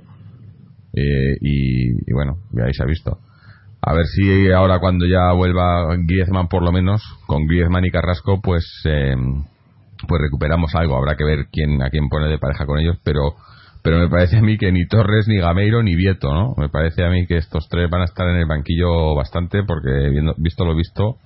eh, 0.94 1.38
y, 1.42 1.92
y, 1.92 2.14
bueno, 2.14 2.38
ya 2.54 2.66
ahí 2.66 2.74
se 2.74 2.82
ha 2.82 2.88
visto. 2.88 3.20
A 3.82 3.94
ver 3.94 4.06
si 4.08 4.52
ahora 4.52 4.80
cuando 4.80 5.06
ya 5.06 5.32
vuelva 5.34 5.96
Griezmann 5.98 6.48
por 6.48 6.64
lo 6.64 6.72
menos, 6.72 7.02
con 7.28 7.46
Griezmann 7.46 7.86
y 7.86 7.92
Carrasco, 7.92 8.42
pues 8.42 8.66
eh, 8.86 9.16
pues 10.08 10.22
recuperamos 10.22 10.74
algo. 10.76 10.98
Habrá 10.98 11.16
que 11.16 11.24
ver 11.24 11.46
quién 11.52 11.82
a 11.82 11.90
quién 11.90 12.10
pone 12.10 12.28
de 12.28 12.40
pareja 12.40 12.66
con 12.66 12.80
ellos, 12.80 12.98
pero 13.04 13.36
pero 13.84 14.00
me 14.00 14.10
parece 14.10 14.38
a 14.38 14.42
mí 14.42 14.58
que 14.58 14.72
ni 14.72 14.86
Torres, 14.88 15.28
ni 15.28 15.38
Gameiro, 15.38 15.82
ni 15.82 15.96
Vieto, 15.96 16.34
¿no? 16.34 16.54
Me 16.58 16.68
parece 16.68 17.06
a 17.06 17.10
mí 17.10 17.26
que 17.26 17.38
estos 17.38 17.70
tres 17.70 17.90
van 17.90 18.02
a 18.02 18.06
estar 18.06 18.28
en 18.28 18.36
el 18.36 18.46
banquillo 18.46 19.16
bastante 19.16 19.64
porque 19.64 20.10
viendo, 20.10 20.34
visto 20.38 20.66
lo 20.66 20.76
visto, 20.76 21.18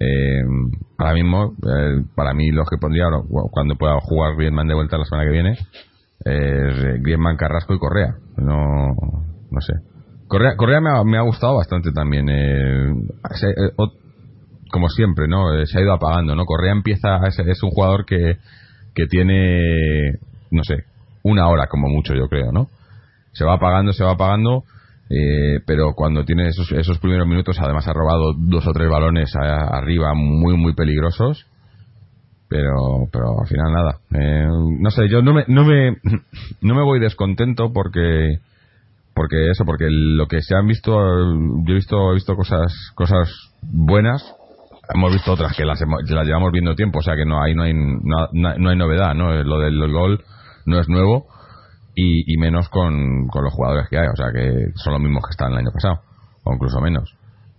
eh, 0.00 0.40
ahora 0.96 1.14
mismo, 1.14 1.52
eh, 1.68 2.02
para 2.14 2.32
mí 2.32 2.50
los 2.50 2.68
que 2.68 2.78
pondría 2.78 3.06
cuando 3.50 3.74
pueda 3.76 4.00
jugar 4.00 4.36
Griezmann 4.36 4.68
de 4.68 4.74
vuelta 4.74 4.96
la 4.96 5.04
semana 5.04 5.26
que 5.26 5.32
viene, 5.32 5.58
eh, 6.24 6.98
Griezmann, 7.00 7.36
Carrasco 7.36 7.74
y 7.74 7.78
Correa. 7.78 8.14
No, 8.36 8.94
no 9.50 9.60
sé. 9.60 9.74
Correa, 10.56 10.80
me, 10.80 10.90
ha, 10.90 11.04
me 11.04 11.18
ha 11.18 11.22
gustado 11.22 11.56
bastante 11.56 11.92
también. 11.92 12.28
Eh, 12.28 12.94
como 14.70 14.88
siempre, 14.88 15.28
¿no? 15.28 15.54
Eh, 15.54 15.66
se 15.66 15.78
ha 15.78 15.82
ido 15.82 15.92
apagando, 15.92 16.34
¿no? 16.34 16.44
Correa 16.44 16.72
empieza, 16.72 17.18
es, 17.26 17.38
es 17.38 17.62
un 17.62 17.70
jugador 17.70 18.06
que, 18.06 18.38
que 18.94 19.06
tiene, 19.06 20.12
no 20.50 20.64
sé, 20.64 20.84
una 21.22 21.48
hora 21.48 21.66
como 21.66 21.88
mucho, 21.88 22.14
yo 22.14 22.28
creo, 22.28 22.50
¿no? 22.52 22.68
Se 23.32 23.44
va 23.44 23.54
apagando, 23.54 23.92
se 23.92 24.04
va 24.04 24.12
apagando, 24.12 24.64
eh, 25.10 25.60
pero 25.66 25.92
cuando 25.94 26.24
tiene 26.24 26.48
esos, 26.48 26.72
esos 26.72 26.98
primeros 26.98 27.26
minutos, 27.28 27.58
además 27.60 27.86
ha 27.86 27.92
robado 27.92 28.32
dos 28.36 28.66
o 28.66 28.72
tres 28.72 28.88
balones 28.88 29.34
a- 29.36 29.76
arriba 29.76 30.14
muy, 30.14 30.56
muy 30.56 30.74
peligrosos. 30.74 31.46
Pero, 32.48 33.08
pero 33.10 33.40
al 33.40 33.46
final 33.48 33.72
nada. 33.72 33.98
Eh, 34.12 34.46
no 34.78 34.90
sé, 34.90 35.08
yo 35.08 35.22
no 35.22 35.32
me, 35.32 35.44
no 35.48 35.64
me, 35.64 35.92
no 36.60 36.74
me 36.74 36.82
voy 36.82 37.00
descontento 37.00 37.72
porque, 37.72 38.38
porque 39.14 39.50
eso, 39.50 39.64
porque 39.64 39.86
lo 39.88 40.26
que 40.26 40.42
se 40.42 40.56
han 40.56 40.66
visto, 40.66 40.92
yo 40.92 41.72
he 41.72 41.74
visto, 41.74 42.10
he 42.10 42.14
visto 42.14 42.34
cosas, 42.36 42.72
cosas 42.94 43.30
buenas. 43.62 44.34
Hemos 44.94 45.12
visto 45.12 45.32
otras 45.32 45.56
que 45.56 45.64
las, 45.64 45.80
las 45.80 46.26
llevamos 46.26 46.52
viendo 46.52 46.74
tiempo, 46.74 46.98
o 46.98 47.02
sea 47.02 47.14
que 47.14 47.24
no, 47.24 47.42
ahí 47.42 47.54
no 47.54 47.62
hay, 47.62 47.72
no, 47.72 48.28
no 48.32 48.70
hay 48.70 48.76
novedad, 48.76 49.14
¿no? 49.14 49.32
Lo 49.42 49.58
del 49.58 49.92
gol 49.92 50.24
no 50.66 50.80
es 50.80 50.88
nuevo 50.88 51.26
y, 51.94 52.32
y 52.32 52.38
menos 52.38 52.68
con, 52.68 53.28
con 53.28 53.44
los 53.44 53.52
jugadores 53.52 53.88
que 53.88 53.98
hay, 53.98 54.06
o 54.08 54.16
sea 54.16 54.32
que 54.32 54.72
son 54.76 54.94
los 54.94 55.02
mismos 55.02 55.22
que 55.24 55.30
estaban 55.30 55.52
el 55.52 55.60
año 55.60 55.72
pasado, 55.72 56.00
o 56.44 56.54
incluso 56.54 56.80
menos. 56.80 57.14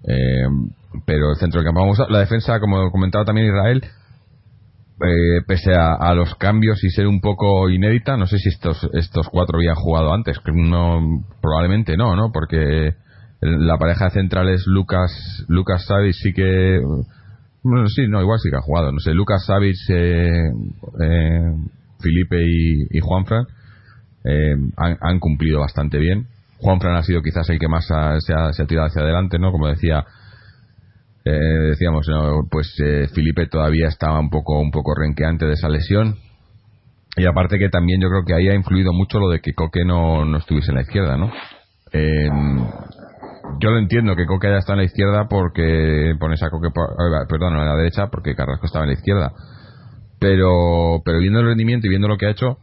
Eh, 0.08 0.48
pero 1.06 1.32
el 1.32 1.38
centro 1.38 1.60
del 1.60 1.68
campo 1.68 1.82
ha 1.82 1.88
gustado. 1.88 2.10
La 2.10 2.20
defensa, 2.20 2.60
como 2.60 2.92
comentaba 2.92 3.26
también 3.26 3.48
Israel, 3.48 3.84
eh, 5.06 5.42
pese 5.48 5.74
a, 5.74 5.94
a 5.94 6.14
los 6.16 6.36
cambios 6.36 6.84
y 6.84 6.90
ser 6.90 7.08
un 7.08 7.22
poco 7.22 7.70
inédita, 7.70 8.18
no 8.18 8.26
sé 8.28 8.38
si 8.38 8.50
estos 8.50 8.90
estos 8.94 9.28
cuatro 9.30 9.58
habían 9.58 9.76
jugado 9.76 10.14
antes, 10.14 10.38
no, 10.46 11.24
probablemente 11.42 11.98
no, 11.98 12.16
¿no? 12.16 12.32
Porque 12.32 12.94
la 13.42 13.78
pareja 13.78 14.10
central 14.10 14.50
es 14.50 14.66
Lucas 14.68 15.46
Lucas 15.50 15.86
Savic 15.86 16.14
sí 16.14 16.34
que 16.34 16.80
bueno, 17.64 17.88
sí, 17.88 18.08
no, 18.10 18.22
igual 18.22 18.40
sí 18.40 18.50
que 18.50 18.58
ha 18.58 18.62
jugado, 18.62 18.92
no 18.92 19.00
sé, 19.00 19.14
Lucas 19.14 19.46
Savic, 19.46 19.78
eh, 19.90 20.52
eh, 21.02 21.52
Felipe 22.00 22.44
y, 22.44 22.98
y 22.98 23.00
Juanfran 23.00 23.46
eh, 24.26 24.56
han, 24.76 24.98
han 25.00 25.20
cumplido 25.20 25.60
bastante 25.62 25.98
bien. 25.98 26.28
Juanfran 26.60 26.96
ha 26.96 27.04
sido 27.04 27.22
quizás 27.22 27.50
el 27.50 27.60
que 27.60 27.70
más 27.70 27.86
se, 27.86 27.94
ha, 28.34 28.52
se 28.52 28.64
ha 28.64 28.68
tirado 28.68 28.88
hacia 28.88 29.02
adelante, 29.02 29.40
¿no? 29.40 29.52
Como 29.52 29.68
decía, 29.68 30.06
eh, 31.26 31.32
decíamos, 31.32 32.08
pues 32.50 32.74
eh, 32.84 33.08
Felipe 33.14 33.48
todavía 33.48 33.88
estaba 33.88 34.20
un 34.20 34.30
poco, 34.30 34.60
un 34.60 34.72
poco 34.72 34.94
renqueante 34.96 35.46
de 35.46 35.54
esa 35.54 35.70
lesión. 35.70 36.16
Y 37.16 37.26
aparte 37.26 37.60
que 37.60 37.70
también 37.70 38.02
yo 38.02 38.10
creo 38.10 38.24
que 38.26 38.34
ahí 38.34 38.50
ha 38.50 38.56
influido 38.56 38.92
mucho 38.92 39.20
lo 39.20 39.30
de 39.30 39.40
que 39.40 39.54
Coque 39.54 39.86
no, 39.86 40.26
no 40.26 40.38
estuviese 40.38 40.72
en 40.72 40.76
la 40.76 40.82
izquierda, 40.82 41.16
¿no? 41.18 41.32
Eh, 41.92 42.28
yo 43.60 43.70
lo 43.70 43.78
entiendo 43.78 44.16
que 44.16 44.26
Coque 44.26 44.48
haya 44.48 44.58
estado 44.58 44.74
en 44.80 44.86
la 44.86 44.86
izquierda 44.86 45.28
porque 45.30 46.16
pones 46.20 46.42
a 46.42 46.50
Coque, 46.50 46.68
eh, 46.70 47.26
perdón, 47.30 47.54
a 47.56 47.66
la 47.66 47.76
derecha 47.76 48.08
porque 48.08 48.36
Carrasco 48.36 48.66
estaba 48.66 48.86
en 48.86 48.90
la 48.92 48.98
izquierda. 48.98 49.32
Pero, 50.20 51.02
pero 51.06 51.20
viendo 51.20 51.40
el 51.42 51.46
rendimiento 51.48 51.86
y 51.86 51.90
viendo 51.90 52.08
lo 52.08 52.18
que 52.18 52.26
ha 52.26 52.32
hecho, 52.32 52.58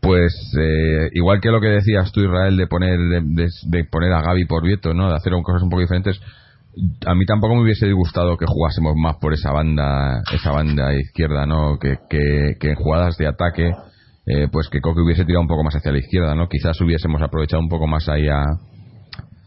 pues 0.00 0.34
eh, 0.58 1.08
igual 1.14 1.40
que 1.40 1.50
lo 1.50 1.60
que 1.60 1.68
decías 1.68 2.10
tú 2.12 2.20
Israel 2.20 2.56
de 2.56 2.66
poner 2.66 2.98
de, 2.98 3.20
de- 3.22 3.48
de 3.68 3.84
poner 3.84 4.12
a 4.12 4.20
Gaby 4.20 4.44
por 4.46 4.64
Vieto 4.64 4.92
no 4.94 5.08
de 5.08 5.14
hacer 5.16 5.32
cosas 5.44 5.62
un 5.62 5.70
poco 5.70 5.80
diferentes 5.80 6.20
a 7.06 7.14
mí 7.14 7.26
tampoco 7.26 7.54
me 7.54 7.62
hubiese 7.62 7.90
gustado 7.92 8.36
que 8.36 8.46
jugásemos 8.46 8.94
más 8.96 9.16
por 9.16 9.34
esa 9.34 9.52
banda 9.52 10.22
esa 10.32 10.52
banda 10.52 10.94
izquierda 10.94 11.46
no 11.46 11.78
que, 11.78 11.98
que, 12.08 12.68
en 12.70 12.74
jugadas 12.76 13.16
de 13.18 13.26
ataque 13.26 13.70
eh, 14.26 14.48
pues 14.50 14.68
que 14.70 14.80
Coque 14.80 15.00
hubiese 15.00 15.24
tirado 15.24 15.42
un 15.42 15.48
poco 15.48 15.64
más 15.64 15.74
hacia 15.74 15.92
la 15.92 15.98
izquierda 15.98 16.34
no 16.34 16.48
quizás 16.48 16.80
hubiésemos 16.80 17.20
aprovechado 17.20 17.62
un 17.62 17.68
poco 17.68 17.86
más 17.86 18.08
ahí 18.08 18.28
a, 18.28 18.42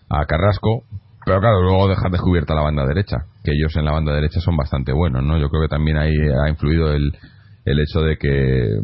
a 0.10 0.26
Carrasco 0.26 0.84
pero 1.26 1.40
claro 1.40 1.62
luego 1.62 1.88
dejar 1.88 2.12
descubierta 2.12 2.54
la 2.54 2.62
banda 2.62 2.86
derecha 2.86 3.18
que 3.44 3.52
ellos 3.54 3.76
en 3.76 3.86
la 3.86 3.92
banda 3.92 4.14
derecha 4.14 4.40
son 4.40 4.56
bastante 4.56 4.94
buenos 4.94 5.24
no 5.24 5.40
yo 5.40 5.50
creo 5.50 5.64
que 5.64 5.70
también 5.70 5.98
ahí 5.98 6.14
ha 6.14 6.50
influido 6.50 6.94
el 6.94 7.12
el 7.66 7.80
hecho 7.80 8.02
de 8.02 8.18
que 8.18 8.80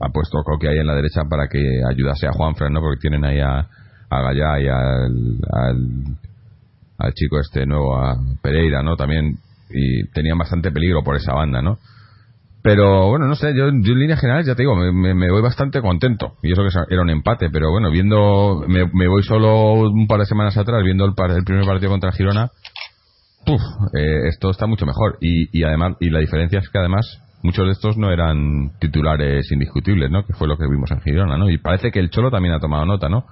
ha 0.00 0.08
puesto 0.08 0.42
Coque 0.42 0.68
ahí 0.68 0.78
en 0.78 0.86
la 0.86 0.94
derecha 0.94 1.22
para 1.28 1.48
que 1.48 1.58
ayudase 1.88 2.26
a 2.26 2.32
Juanfran, 2.32 2.72
¿no? 2.72 2.80
Porque 2.80 3.00
tienen 3.00 3.24
ahí 3.24 3.40
a, 3.40 3.68
a 4.10 4.22
Gallá 4.22 4.60
y 4.60 4.68
al, 4.68 6.18
al 6.98 7.12
chico 7.14 7.38
este 7.40 7.66
nuevo, 7.66 7.96
a 7.96 8.16
Pereira, 8.42 8.82
¿no? 8.82 8.96
También, 8.96 9.36
y 9.70 10.06
tenían 10.12 10.38
bastante 10.38 10.70
peligro 10.70 11.02
por 11.02 11.16
esa 11.16 11.32
banda, 11.34 11.62
¿no? 11.62 11.78
Pero 12.62 13.08
bueno, 13.10 13.26
no 13.26 13.34
sé, 13.34 13.48
yo, 13.54 13.66
yo 13.66 13.92
en 13.92 13.98
líneas 13.98 14.20
generales 14.20 14.46
ya 14.46 14.54
te 14.54 14.62
digo, 14.62 14.74
me, 14.74 15.30
voy 15.30 15.42
bastante 15.42 15.82
contento. 15.82 16.34
Y 16.42 16.50
eso 16.52 16.62
que 16.62 16.94
era 16.94 17.02
un 17.02 17.10
empate, 17.10 17.50
pero 17.50 17.70
bueno, 17.70 17.90
viendo, 17.90 18.64
me, 18.66 18.86
me 18.90 19.06
voy 19.06 19.22
solo 19.22 19.74
un 19.90 20.06
par 20.06 20.20
de 20.20 20.24
semanas 20.24 20.56
atrás, 20.56 20.82
viendo 20.82 21.04
el, 21.04 21.12
par- 21.14 21.30
el 21.32 21.44
primer 21.44 21.66
partido 21.66 21.90
contra 21.90 22.10
Girona, 22.12 22.48
puf, 23.44 23.60
eh, 23.92 24.28
esto 24.28 24.48
está 24.48 24.66
mucho 24.66 24.86
mejor. 24.86 25.18
Y, 25.20 25.58
y 25.58 25.62
además, 25.64 25.96
y 26.00 26.08
la 26.08 26.20
diferencia 26.20 26.58
es 26.60 26.70
que 26.70 26.78
además 26.78 27.20
muchos 27.42 27.66
de 27.66 27.72
estos 27.72 27.98
no 27.98 28.10
eran 28.10 28.70
titulares 28.80 29.52
indiscutibles, 29.52 30.10
¿no? 30.10 30.24
Que 30.24 30.32
fue 30.32 30.48
lo 30.48 30.56
que 30.56 30.66
vimos 30.66 30.90
en 30.90 31.02
Girona, 31.02 31.36
¿no? 31.36 31.50
Y 31.50 31.58
parece 31.58 31.90
que 31.90 32.00
el 32.00 32.08
Cholo 32.08 32.30
también 32.30 32.54
ha 32.54 32.60
tomado 32.60 32.86
nota, 32.86 33.10
¿no? 33.10 33.26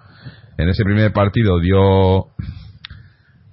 En 0.58 0.68
ese 0.68 0.84
primer 0.84 1.10
partido 1.14 1.58
dio 1.58 2.26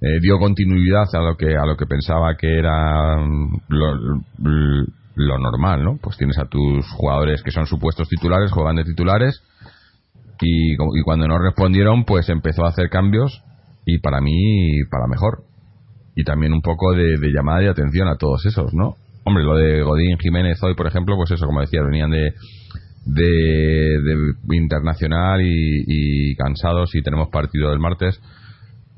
eh, 0.00 0.18
dio 0.20 0.38
continuidad 0.38 1.04
a 1.12 1.18
lo 1.20 1.36
que 1.36 1.56
a 1.56 1.66
lo 1.66 1.76
que 1.76 1.86
pensaba 1.86 2.36
que 2.36 2.58
era 2.58 3.16
mm, 3.18 3.60
lo, 3.68 3.92
l- 3.94 4.86
lo 5.16 5.38
normal, 5.38 5.84
¿no? 5.84 5.98
Pues 6.02 6.16
tienes 6.16 6.38
a 6.38 6.46
tus 6.46 6.86
jugadores 6.92 7.42
que 7.42 7.50
son 7.50 7.66
supuestos 7.66 8.08
titulares, 8.08 8.50
juegan 8.52 8.76
de 8.76 8.84
titulares 8.84 9.42
y, 10.40 10.74
cuando 11.04 11.28
no 11.28 11.38
respondieron, 11.38 12.04
pues 12.04 12.28
empezó 12.30 12.64
a 12.64 12.68
hacer 12.68 12.88
cambios 12.88 13.42
y 13.84 13.98
para 13.98 14.20
mí 14.22 14.82
para 14.90 15.06
mejor 15.06 15.44
y 16.16 16.24
también 16.24 16.52
un 16.54 16.62
poco 16.62 16.94
de, 16.94 17.18
llamada 17.32 17.60
de 17.60 17.68
atención 17.68 18.08
a 18.08 18.16
todos 18.16 18.46
esos, 18.46 18.72
¿no? 18.72 18.94
Hombre, 19.24 19.44
lo 19.44 19.54
de 19.56 19.82
Godín 19.82 20.16
Jiménez 20.18 20.58
hoy, 20.62 20.74
por 20.74 20.86
ejemplo, 20.86 21.14
pues 21.16 21.30
eso, 21.30 21.44
como 21.46 21.60
decía, 21.60 21.82
venían 21.82 22.10
de, 22.10 22.32
de, 23.04 23.98
de 24.02 24.56
internacional 24.56 25.42
y, 25.42 25.84
y 25.86 26.34
cansados 26.36 26.94
y 26.94 27.02
tenemos 27.02 27.28
partido 27.28 27.70
el 27.72 27.78
martes, 27.78 28.18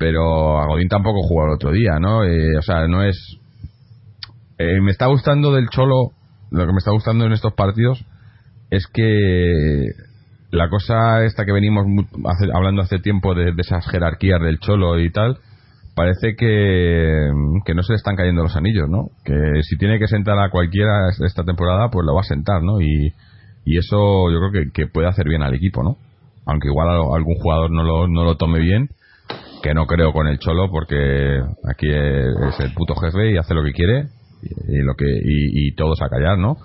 pero 0.03 0.59
a 0.59 0.67
tampoco 0.91 1.23
jugó 1.23 1.45
el 1.47 1.53
otro 1.53 1.71
día, 1.71 2.01
¿no? 2.01 2.25
Eh, 2.25 2.57
o 2.59 2.63
sea, 2.63 2.89
no 2.89 3.05
es... 3.05 3.39
eh, 4.59 4.81
me 4.81 4.91
está 4.91 5.07
gustando 5.07 5.53
del 5.53 5.69
Cholo, 5.69 6.11
lo 6.51 6.67
que 6.67 6.73
me 6.73 6.79
está 6.79 6.91
gustando 6.91 7.25
en 7.25 7.31
estos 7.31 7.53
partidos 7.55 8.05
es 8.71 8.89
que 8.89 9.93
la 10.51 10.69
cosa 10.69 11.25
esta 11.25 11.45
que 11.45 11.53
venimos 11.53 11.87
hace- 12.27 12.51
hablando 12.53 12.83
hace 12.83 12.99
tiempo 12.99 13.37
de, 13.37 13.53
esas 13.57 13.87
jerarquías 13.87 14.41
del 14.41 14.59
Cholo 14.59 14.99
y 14.99 15.09
tal, 15.13 15.39
parece 15.95 16.35
que, 16.37 17.31
que 17.65 17.75
no 17.75 17.85
se 17.85 17.93
le 17.93 17.97
están 17.97 18.17
cayendo 18.17 18.43
los 18.43 18.57
anillos, 18.57 18.89
¿no? 18.91 19.11
Que 19.25 19.63
si 19.63 19.77
tiene 19.77 20.01
que 20.01 20.09
sentar 20.09 20.37
a 20.41 20.51
cualquiera 20.51 21.11
es- 21.11 21.21
esta 21.21 21.45
temporada, 21.45 21.91
pues 21.93 22.05
lo 22.05 22.15
va 22.17 22.23
a 22.23 22.25
sentar, 22.25 22.61
¿no? 22.61 22.81
Y, 22.81 23.13
y 23.65 23.79
eso 23.79 24.33
yo 24.33 24.39
creo 24.41 24.51
que, 24.51 24.73
que 24.73 24.89
puede 24.89 25.07
hacer 25.07 25.29
bien 25.29 25.43
al 25.43 25.55
equipo, 25.55 25.85
¿no? 25.85 25.97
Aunque 26.45 26.67
igual 26.67 26.89
algún 26.89 27.37
jugador 27.37 27.71
no 27.71 27.85
lo, 27.85 28.09
no 28.09 28.25
lo 28.25 28.37
tome 28.37 28.59
bien, 28.59 28.89
que 29.63 29.75
no 29.75 29.87
creo 29.87 30.13
con 30.13 30.27
el 30.27 30.39
Cholo, 30.39 30.71
porque 30.71 31.41
aquí 31.73 31.87
es 31.89 32.61
el 32.61 32.75
puto 32.75 32.95
jefe 32.97 33.33
y 33.33 33.37
hace 33.39 33.55
lo 33.55 33.63
que 33.63 33.73
quiere 33.73 34.09
y, 34.69 34.83
lo 34.83 34.95
que 34.95 35.05
y, 35.07 35.69
y 35.69 35.75
todos 35.75 36.01
a 36.03 36.09
callar, 36.09 36.39
¿no? 36.39 36.57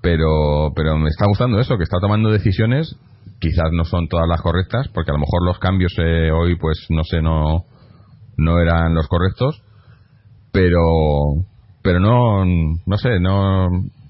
Pero, 0.00 0.72
pero 0.76 0.96
me 0.98 1.08
está 1.08 1.24
gustando 1.26 1.58
eso, 1.58 1.76
que 1.76 1.82
está 1.82 1.98
tomando 2.00 2.30
decisiones, 2.30 2.94
quizás 3.40 3.70
no 3.72 3.84
son 3.84 4.06
todas 4.08 4.28
las 4.28 4.40
correctas, 4.42 4.86
porque 4.94 5.10
a 5.10 5.14
lo 5.14 5.20
mejor 5.20 5.44
los 5.44 5.58
cambios 5.58 5.92
eh, 5.98 6.30
hoy, 6.30 6.56
pues 6.56 6.86
no 6.90 7.02
sé, 7.02 7.20
no, 7.20 7.64
no 8.36 8.60
eran 8.60 8.94
los 8.94 9.08
correctos, 9.08 9.60
pero 10.52 10.80
pero 11.82 12.00
no 12.00 12.44
no 12.44 12.96
sé, 12.98 13.20
no 13.20 13.68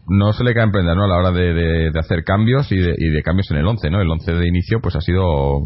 no 0.08 0.32
se 0.32 0.44
le 0.44 0.54
cae 0.54 0.64
emprender 0.64 0.96
¿no? 0.96 1.04
a 1.04 1.08
la 1.08 1.16
hora 1.16 1.30
de, 1.32 1.52
de- 1.52 1.90
de 1.90 1.98
hacer 1.98 2.22
cambios 2.24 2.70
y 2.70 2.76
de, 2.76 2.94
y 2.96 3.08
de 3.10 3.22
cambios 3.22 3.50
en 3.50 3.56
el 3.58 3.66
11, 3.66 3.90
¿no? 3.90 4.00
El 4.00 4.10
11 4.10 4.32
de 4.34 4.46
inicio 4.48 4.80
pues 4.80 4.94
ha 4.96 5.00
sido 5.00 5.60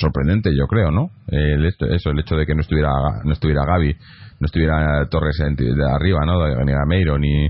sorprendente, 0.00 0.50
yo 0.56 0.66
creo, 0.66 0.90
¿no? 0.90 1.10
El 1.28 1.64
eso, 1.66 2.10
el 2.10 2.18
hecho 2.18 2.36
de 2.36 2.46
que 2.46 2.54
no 2.54 2.62
estuviera 2.62 2.90
no 3.24 3.32
estuviera 3.32 3.64
Gaby, 3.64 3.94
no 4.40 4.46
estuviera 4.46 5.06
Torres 5.08 5.36
de 5.38 5.90
arriba, 5.90 6.24
¿no? 6.26 6.64
Ni 6.64 6.72
Gameiro 6.72 7.18
ni 7.18 7.48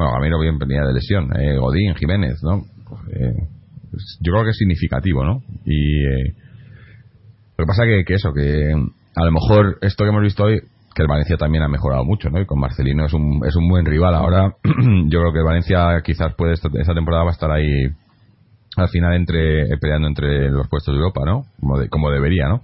bueno, 0.00 0.14
Gameiro 0.14 0.40
bien 0.40 0.58
venía 0.58 0.82
de 0.82 0.94
lesión, 0.94 1.28
eh, 1.38 1.58
Godín, 1.58 1.94
Jiménez, 1.94 2.42
¿no? 2.42 2.62
Eh, 3.12 3.34
pues, 3.90 4.18
yo 4.22 4.32
creo 4.32 4.44
que 4.44 4.50
es 4.50 4.56
significativo, 4.56 5.24
¿no? 5.24 5.42
Y 5.66 6.06
eh, 6.06 6.34
lo 7.58 7.64
que 7.64 7.66
pasa 7.66 7.84
que, 7.84 8.04
que 8.06 8.14
eso, 8.14 8.32
que 8.32 8.72
a 9.14 9.24
lo 9.24 9.30
mejor 9.30 9.76
esto 9.82 10.04
que 10.04 10.08
hemos 10.08 10.22
visto 10.22 10.44
hoy, 10.44 10.58
que 10.94 11.02
el 11.02 11.08
Valencia 11.08 11.36
también 11.36 11.64
ha 11.64 11.68
mejorado 11.68 12.02
mucho, 12.06 12.30
¿no? 12.30 12.40
Y 12.40 12.46
con 12.46 12.58
Marcelino 12.58 13.04
es 13.04 13.12
un, 13.12 13.42
es 13.46 13.54
un 13.56 13.68
buen 13.68 13.84
rival. 13.84 14.14
Ahora 14.14 14.54
yo 14.64 15.20
creo 15.20 15.32
que 15.34 15.40
el 15.40 15.44
Valencia 15.44 16.00
quizás 16.02 16.34
puede, 16.34 16.54
esta, 16.54 16.70
esta 16.72 16.94
temporada 16.94 17.24
va 17.24 17.30
a 17.30 17.34
estar 17.34 17.50
ahí 17.50 17.88
al 18.80 18.88
final 18.88 19.14
entre 19.14 19.62
eh, 19.72 19.78
peleando 19.80 20.08
entre 20.08 20.50
los 20.50 20.68
puestos 20.68 20.94
de 20.94 20.98
Europa, 20.98 21.22
¿no? 21.24 21.44
Como, 21.60 21.78
de- 21.78 21.88
como 21.88 22.10
debería, 22.10 22.48
¿no? 22.48 22.62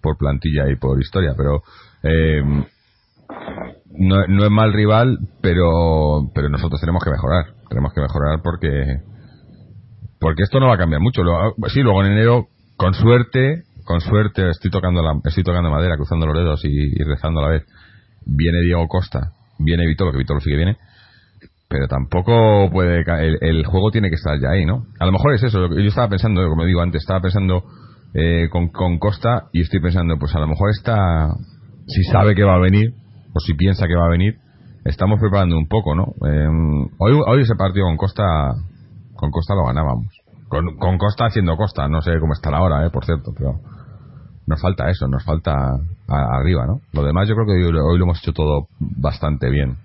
Por 0.00 0.16
plantilla 0.16 0.68
y 0.70 0.76
por 0.76 1.00
historia, 1.00 1.34
pero 1.36 1.62
eh, 2.02 2.42
no, 3.98 4.26
no 4.26 4.44
es 4.44 4.50
mal 4.50 4.72
rival, 4.72 5.18
pero 5.40 6.30
pero 6.34 6.48
nosotros 6.48 6.80
tenemos 6.80 7.02
que 7.02 7.10
mejorar, 7.10 7.46
tenemos 7.68 7.92
que 7.92 8.00
mejorar 8.00 8.40
porque 8.42 9.00
porque 10.20 10.42
esto 10.42 10.60
no 10.60 10.68
va 10.68 10.74
a 10.74 10.78
cambiar 10.78 11.00
mucho. 11.00 11.22
Lo- 11.22 11.54
sí, 11.68 11.80
luego 11.82 12.04
en 12.04 12.12
enero, 12.12 12.46
con 12.76 12.94
suerte, 12.94 13.64
con 13.84 14.00
suerte, 14.00 14.48
estoy 14.50 14.70
tocando 14.70 15.02
la, 15.02 15.12
estoy 15.24 15.44
tocando 15.44 15.70
madera, 15.70 15.96
cruzando 15.96 16.26
los 16.26 16.36
dedos 16.36 16.64
y, 16.64 17.02
rezando 17.04 17.40
a 17.40 17.44
la 17.44 17.48
vez. 17.50 17.64
Viene 18.24 18.60
Diego 18.62 18.86
Costa 18.88 19.32
viene 19.58 19.86
Víctor, 19.86 20.12
que 20.12 20.18
Víctor 20.18 20.42
sí 20.42 20.50
que 20.50 20.56
viene, 20.56 20.76
pero 21.68 21.88
tampoco 21.88 22.70
puede. 22.70 23.00
El, 23.00 23.38
el, 23.40 23.66
juego 23.66 23.90
tiene 23.90 24.08
que 24.08 24.14
estar 24.14 24.38
ya 24.40 24.50
ahí, 24.50 24.64
¿no? 24.64 24.86
A 24.98 25.06
lo 25.06 25.12
mejor 25.12 25.34
es 25.34 25.42
eso. 25.42 25.68
Yo 25.68 25.88
estaba 25.88 26.08
pensando, 26.08 26.46
como 26.48 26.64
digo 26.64 26.80
antes, 26.80 27.02
estaba 27.02 27.20
pensando 27.20 27.64
eh, 28.14 28.48
con, 28.50 28.68
con 28.68 28.98
Costa 28.98 29.48
y 29.52 29.62
estoy 29.62 29.80
pensando, 29.80 30.18
pues 30.18 30.34
a 30.34 30.40
lo 30.40 30.46
mejor 30.46 30.70
está. 30.70 31.28
Si 31.86 32.02
sabe 32.04 32.34
que 32.34 32.44
va 32.44 32.54
a 32.54 32.58
venir, 32.58 32.94
o 33.34 33.40
si 33.40 33.54
piensa 33.54 33.86
que 33.86 33.94
va 33.94 34.06
a 34.06 34.10
venir, 34.10 34.38
estamos 34.84 35.20
preparando 35.20 35.56
un 35.58 35.68
poco, 35.68 35.94
¿no? 35.94 36.14
Eh, 36.26 36.48
hoy, 36.98 37.20
hoy 37.26 37.42
ese 37.42 37.54
partido 37.56 37.86
con 37.86 37.96
Costa, 37.96 38.24
con 39.14 39.30
Costa 39.30 39.54
lo 39.54 39.66
ganábamos. 39.66 40.06
Con, 40.48 40.76
con 40.76 40.98
Costa 40.98 41.26
haciendo 41.26 41.56
Costa, 41.56 41.88
no 41.88 42.00
sé 42.02 42.12
cómo 42.20 42.32
estará 42.32 42.58
ahora, 42.58 42.86
eh, 42.86 42.90
por 42.90 43.04
cierto, 43.04 43.32
pero 43.36 43.60
nos 44.46 44.60
falta 44.60 44.88
eso, 44.88 45.08
nos 45.08 45.24
falta 45.24 45.52
arriba, 46.08 46.66
¿no? 46.66 46.80
Lo 46.92 47.02
demás 47.02 47.28
yo 47.28 47.34
creo 47.34 47.46
que 47.46 47.52
hoy, 47.52 47.64
hoy, 47.64 47.98
lo 47.98 48.04
hemos 48.04 48.18
hecho 48.22 48.32
todo 48.32 48.68
bastante 48.78 49.50
bien, 49.50 49.76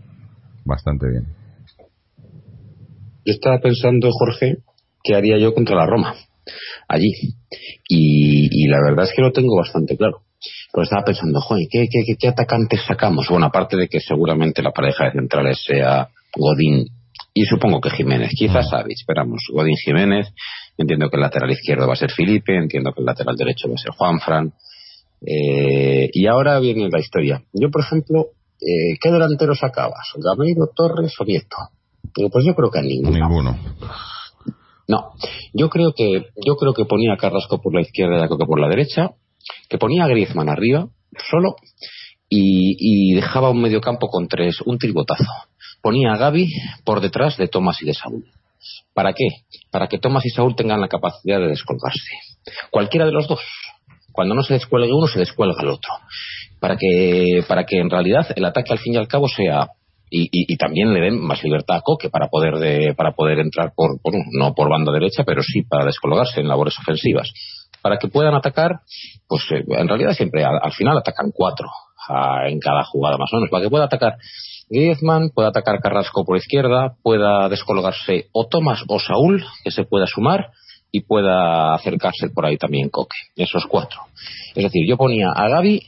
bastante 0.66 1.10
bien. 1.10 1.41
Yo 3.26 3.34
estaba 3.34 3.60
pensando, 3.60 4.10
Jorge, 4.12 4.58
qué 5.04 5.16
haría 5.16 5.38
yo 5.38 5.54
contra 5.54 5.76
la 5.76 5.86
Roma, 5.86 6.16
allí. 6.88 7.12
Y, 7.88 8.50
y 8.52 8.68
la 8.68 8.80
verdad 8.84 9.06
es 9.06 9.14
que 9.16 9.22
lo 9.22 9.32
tengo 9.32 9.56
bastante 9.56 9.98
claro. 9.98 10.22
Pero 10.74 10.84
estaba 10.84 11.04
pensando, 11.04 11.40
joder, 11.42 11.68
¿qué, 11.70 11.88
qué, 11.92 12.16
qué 12.18 12.28
atacantes 12.28 12.82
sacamos? 12.88 13.28
Bueno, 13.30 13.46
aparte 13.46 13.78
de 13.78 13.88
que 13.88 14.00
seguramente 14.00 14.64
la 14.64 14.72
pareja 14.72 15.06
de 15.06 15.12
centrales 15.12 15.62
sea 15.66 16.10
Godín 16.36 16.88
y 17.34 17.44
supongo 17.46 17.80
que 17.80 17.90
Jiménez, 17.90 18.32
quizás. 18.36 18.70
Savic, 18.70 18.98
esperamos, 18.98 19.42
Godín 19.52 19.76
Jiménez, 19.78 20.34
entiendo 20.78 21.10
que 21.10 21.18
el 21.18 21.22
lateral 21.22 21.52
izquierdo 21.52 21.88
va 21.88 21.94
a 21.94 21.98
ser 21.98 22.12
Felipe, 22.12 22.56
entiendo 22.56 22.92
que 22.94 23.02
el 23.02 23.06
lateral 23.06 23.36
derecho 23.36 23.70
va 23.70 23.76
a 23.76 23.78
ser 23.78 23.92
Juanfran. 23.92 24.54
Eh, 25.26 26.10
y 26.12 26.28
ahora 26.28 26.60
viene 26.60 26.90
la 26.90 27.00
historia. 27.00 27.44
Yo, 27.54 27.70
por 27.70 27.84
ejemplo, 27.84 28.28
eh, 28.60 28.98
¿qué 29.02 29.12
delantero 29.12 29.56
sacabas? 29.56 30.12
¿Gameiro, 30.16 30.72
Torres 30.76 31.14
o 31.20 31.26
Vieto? 31.26 31.58
Pues 32.14 32.46
yo 32.46 32.56
creo 32.56 32.72
que 32.72 32.80
a 32.80 32.82
ninguno. 32.82 33.18
Ninguno. 33.18 33.58
No, 34.88 35.12
yo 35.54 35.70
creo 35.70 35.94
que 35.96 36.26
yo 36.46 36.56
creo 36.56 36.74
que 36.74 36.86
ponía 36.86 37.14
a 37.14 37.18
Carrasco 37.18 37.62
por 37.62 37.74
la 37.74 37.82
izquierda 37.82 38.20
y 38.20 38.24
a 38.24 38.28
Coque 38.28 38.46
por 38.46 38.60
la 38.60 38.68
derecha, 38.68 39.12
que 39.70 39.78
ponía 39.78 40.04
a 40.04 40.08
Griezmann 40.08 40.50
arriba, 40.50 40.88
solo, 41.30 41.56
y, 42.28 42.76
y 42.78 43.16
dejaba 43.16 43.50
un 43.52 43.62
mediocampo 43.62 44.08
con 44.08 44.28
tres, 44.28 44.60
un 44.66 44.78
tribotazo. 44.78 45.24
Ponía 45.82 46.14
a 46.14 46.18
Gaby 46.18 46.48
por 46.84 47.02
detrás 47.02 47.38
de 47.38 47.48
Tomás 47.48 47.82
y 47.82 47.86
de 47.86 47.94
Saúl. 47.94 48.26
¿Para 48.94 49.14
qué? 49.14 49.28
Para 49.72 49.88
que 49.88 49.98
Tomás 49.98 50.26
y 50.26 50.30
Saúl 50.30 50.56
tengan 50.56 50.82
la 50.82 50.88
capacidad 50.88 51.40
de 51.40 51.48
descolgarse. 51.48 52.12
Cualquiera 52.70 53.06
de 53.06 53.12
los 53.12 53.28
dos. 53.28 53.40
Cuando 54.12 54.36
no 54.36 54.44
se 54.44 54.56
descuelgue 54.56 54.94
uno, 54.94 55.08
se 55.08 55.20
descuelga 55.20 55.62
el 55.62 55.70
otro. 55.70 55.92
Para 56.60 56.76
que, 56.78 57.44
para 57.48 57.66
que 57.66 57.80
en 57.80 57.90
realidad 57.90 58.28
el 58.36 58.46
ataque 58.46 58.74
al 58.74 58.80
fin 58.80 58.94
y 58.94 58.98
al 58.98 59.08
cabo 59.08 59.28
sea 59.28 59.70
y, 60.14 60.58
también 60.58 60.94
le 60.94 61.00
den 61.00 61.20
más 61.20 61.42
libertad 61.42 61.78
a 61.78 61.82
Coque 61.82 62.10
para 62.10 62.28
poder 62.28 62.56
de, 62.56 62.94
para 62.94 63.14
poder 63.14 63.40
entrar 63.40 63.72
por, 63.74 63.92
no 64.34 64.54
por 64.54 64.70
banda 64.70 64.92
derecha 64.92 65.24
pero 65.24 65.42
sí 65.42 65.64
para 65.64 65.86
descolgarse 65.86 66.42
en 66.42 66.50
labores 66.50 66.78
ofensivas. 66.78 67.32
Para 67.82 67.98
que 67.98 68.10
puedan 68.10 68.36
atacar 68.36 68.82
pues 69.28 69.44
eh, 69.52 69.64
en 69.68 69.88
realidad 69.88 70.12
siempre 70.12 70.44
al, 70.44 70.72
final 70.74 70.98
atacan 70.98 71.32
cuatro 71.34 71.70
en 72.46 72.60
cada 72.60 72.84
jugada 72.84 73.18
más 73.18 73.30
o 73.32 73.38
menos. 73.38 73.50
Para 73.50 73.64
que 73.64 73.70
pueda 73.70 73.86
atacar 73.86 74.18
Griezmann 74.70 75.30
pueda 75.34 75.50
atacar 75.50 75.80
Carrasco 75.80 76.26
por 76.26 76.36
izquierda 76.36 76.96
pueda 77.02 77.48
descolgarse 77.48 78.28
o 78.34 78.48
Tomás 78.48 78.84
o 78.88 79.00
Saúl 79.00 79.44
que 79.64 79.72
se 79.72 79.86
pueda 79.86 80.08
sumar 80.08 80.52
y 80.92 81.04
pueda 81.04 81.74
acercarse 81.74 82.30
por 82.30 82.46
ahí 82.46 82.58
también 82.58 82.90
Coque 82.90 83.16
esos 83.38 83.66
cuatro. 83.66 84.02
Es 84.56 84.64
decir 84.64 84.86
yo 84.86 84.98
ponía 84.98 85.28
a 85.34 85.48
Gaby 85.48 85.82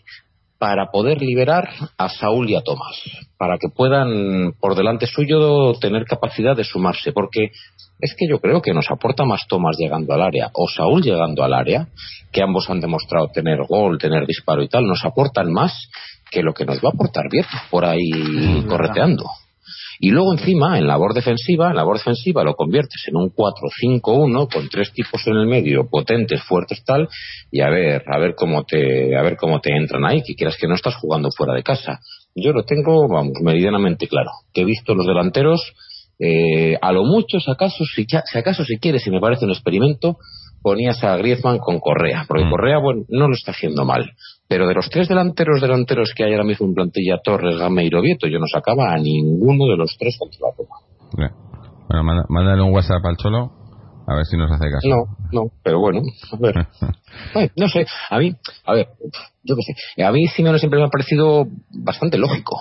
para 0.64 0.92
poder 0.92 1.22
liberar 1.22 1.72
a 1.98 2.08
Saúl 2.08 2.50
y 2.50 2.56
a 2.56 2.62
Tomás, 2.62 2.96
para 3.38 3.58
que 3.58 3.68
puedan 3.68 4.54
por 4.62 4.76
delante 4.78 5.08
suyo 5.08 5.74
tener 5.74 6.06
capacidad 6.06 6.56
de 6.56 6.64
sumarse, 6.64 7.12
porque 7.12 7.52
es 8.00 8.16
que 8.18 8.30
yo 8.30 8.40
creo 8.40 8.62
que 8.62 8.74
nos 8.74 8.90
aporta 8.90 9.26
más 9.26 9.46
Tomás 9.50 9.76
llegando 9.78 10.14
al 10.14 10.22
área 10.22 10.52
o 10.54 10.70
Saúl 10.70 11.02
llegando 11.02 11.44
al 11.44 11.54
área, 11.54 11.90
que 12.32 12.42
ambos 12.42 12.70
han 12.70 12.80
demostrado 12.80 13.28
tener 13.28 13.58
gol, 13.68 13.98
tener 13.98 14.26
disparo 14.26 14.64
y 14.64 14.70
tal, 14.70 14.88
nos 14.88 15.04
aportan 15.04 15.52
más 15.52 15.90
que 16.32 16.42
lo 16.42 16.54
que 16.54 16.64
nos 16.64 16.78
va 16.78 16.92
a 16.92 16.96
aportar 16.96 17.26
bien 17.30 17.46
por 17.70 17.84
ahí 17.84 18.64
correteando. 18.66 19.26
Y 20.00 20.10
luego 20.10 20.34
encima, 20.34 20.78
en 20.78 20.88
labor 20.88 21.14
defensiva, 21.14 21.70
en 21.70 21.76
labor 21.76 21.98
defensiva 21.98 22.44
lo 22.44 22.56
conviertes 22.56 23.04
en 23.08 23.18
un 23.18 23.32
4-5-1 23.32 24.52
con 24.52 24.70
tres 24.70 24.92
tipos 24.92 25.26
en 25.28 25.36
el 25.36 25.48
medio, 25.48 25.88
potentes, 25.90 26.42
fuertes, 26.44 26.84
tal, 26.84 27.08
y 27.52 27.62
a 27.62 27.70
ver, 27.70 28.04
a 28.08 28.18
ver 28.20 28.36
cómo 28.36 28.64
te, 28.64 29.16
a 29.16 29.22
ver 29.22 29.38
cómo 29.38 29.60
te 29.60 29.76
entran 29.76 30.06
ahí, 30.06 30.22
que 30.24 30.36
quieras 30.36 30.58
que 30.58 30.68
no 30.68 30.76
estás 30.76 30.96
jugando 30.96 31.30
fuera 31.36 31.54
de 31.54 31.64
casa. 31.64 32.00
Yo 32.36 32.52
lo 32.52 32.64
tengo, 32.64 33.08
vamos, 33.08 33.34
meridianamente 33.42 34.08
claro. 34.08 34.32
Que 34.54 34.62
he 34.62 34.66
visto 34.66 34.96
los 34.96 35.06
delanteros, 35.06 35.74
eh, 36.20 36.78
a 36.82 36.92
lo 36.92 37.04
mucho, 37.04 37.40
si 37.40 37.52
acaso, 37.52 37.84
si, 37.86 38.06
si 38.06 38.38
acaso 38.38 38.64
si 38.64 38.78
quieres, 38.78 39.04
si 39.04 39.12
me 39.12 39.20
parece 39.20 39.46
un 39.46 39.52
experimento, 39.52 40.18
ponías 40.62 41.04
a 41.04 41.16
Griezmann 41.18 41.60
con 41.60 41.80
Correa, 41.80 42.26
porque 42.28 42.46
mm. 42.46 42.50
Correa, 42.50 42.78
bueno, 42.80 43.04
no 43.10 43.28
lo 43.28 43.34
está 43.34 43.52
haciendo 43.52 43.86
mal. 43.86 44.12
Pero 44.54 44.68
de 44.68 44.76
los 44.76 44.88
tres 44.88 45.08
delanteros 45.08 45.62
delanteros 45.62 46.14
que 46.16 46.24
hay 46.24 46.34
ahora 46.34 46.44
mismo 46.44 46.68
en 46.68 46.76
plantilla, 46.76 47.18
Torres, 47.24 47.58
Gameiro, 47.58 48.04
Vieto, 48.04 48.28
yo 48.28 48.38
no 48.38 48.46
sacaba 48.46 48.94
a 48.94 49.00
ninguno 49.00 49.66
de 49.66 49.78
los 49.78 49.98
tres 49.98 50.16
contra 50.20 50.42
la 50.48 50.56
toma. 50.56 51.40
Bueno, 51.90 52.24
mándale 52.30 52.62
un 52.62 52.72
WhatsApp 52.72 53.04
al 53.04 53.18
Cholo, 53.18 53.52
a 54.06 54.14
ver 54.14 54.26
si 54.26 54.38
nos 54.38 54.52
hace 54.52 54.70
caso. 54.70 54.88
No, 54.88 55.06
no, 55.32 55.50
pero 55.64 55.80
bueno, 55.80 56.02
a 56.32 56.38
ver. 56.38 56.54
no 57.58 57.68
sé, 57.68 57.88
a 58.12 58.20
mí, 58.20 58.36
a 58.66 58.74
ver, 58.76 58.90
yo 59.42 59.56
qué 59.56 59.62
sé. 59.64 60.04
A 60.04 60.12
mí 60.12 60.28
Simeone 60.28 60.60
siempre 60.60 60.80
me 60.80 60.86
ha 60.86 60.90
parecido 60.90 61.48
bastante 61.72 62.20
lógico. 62.20 62.56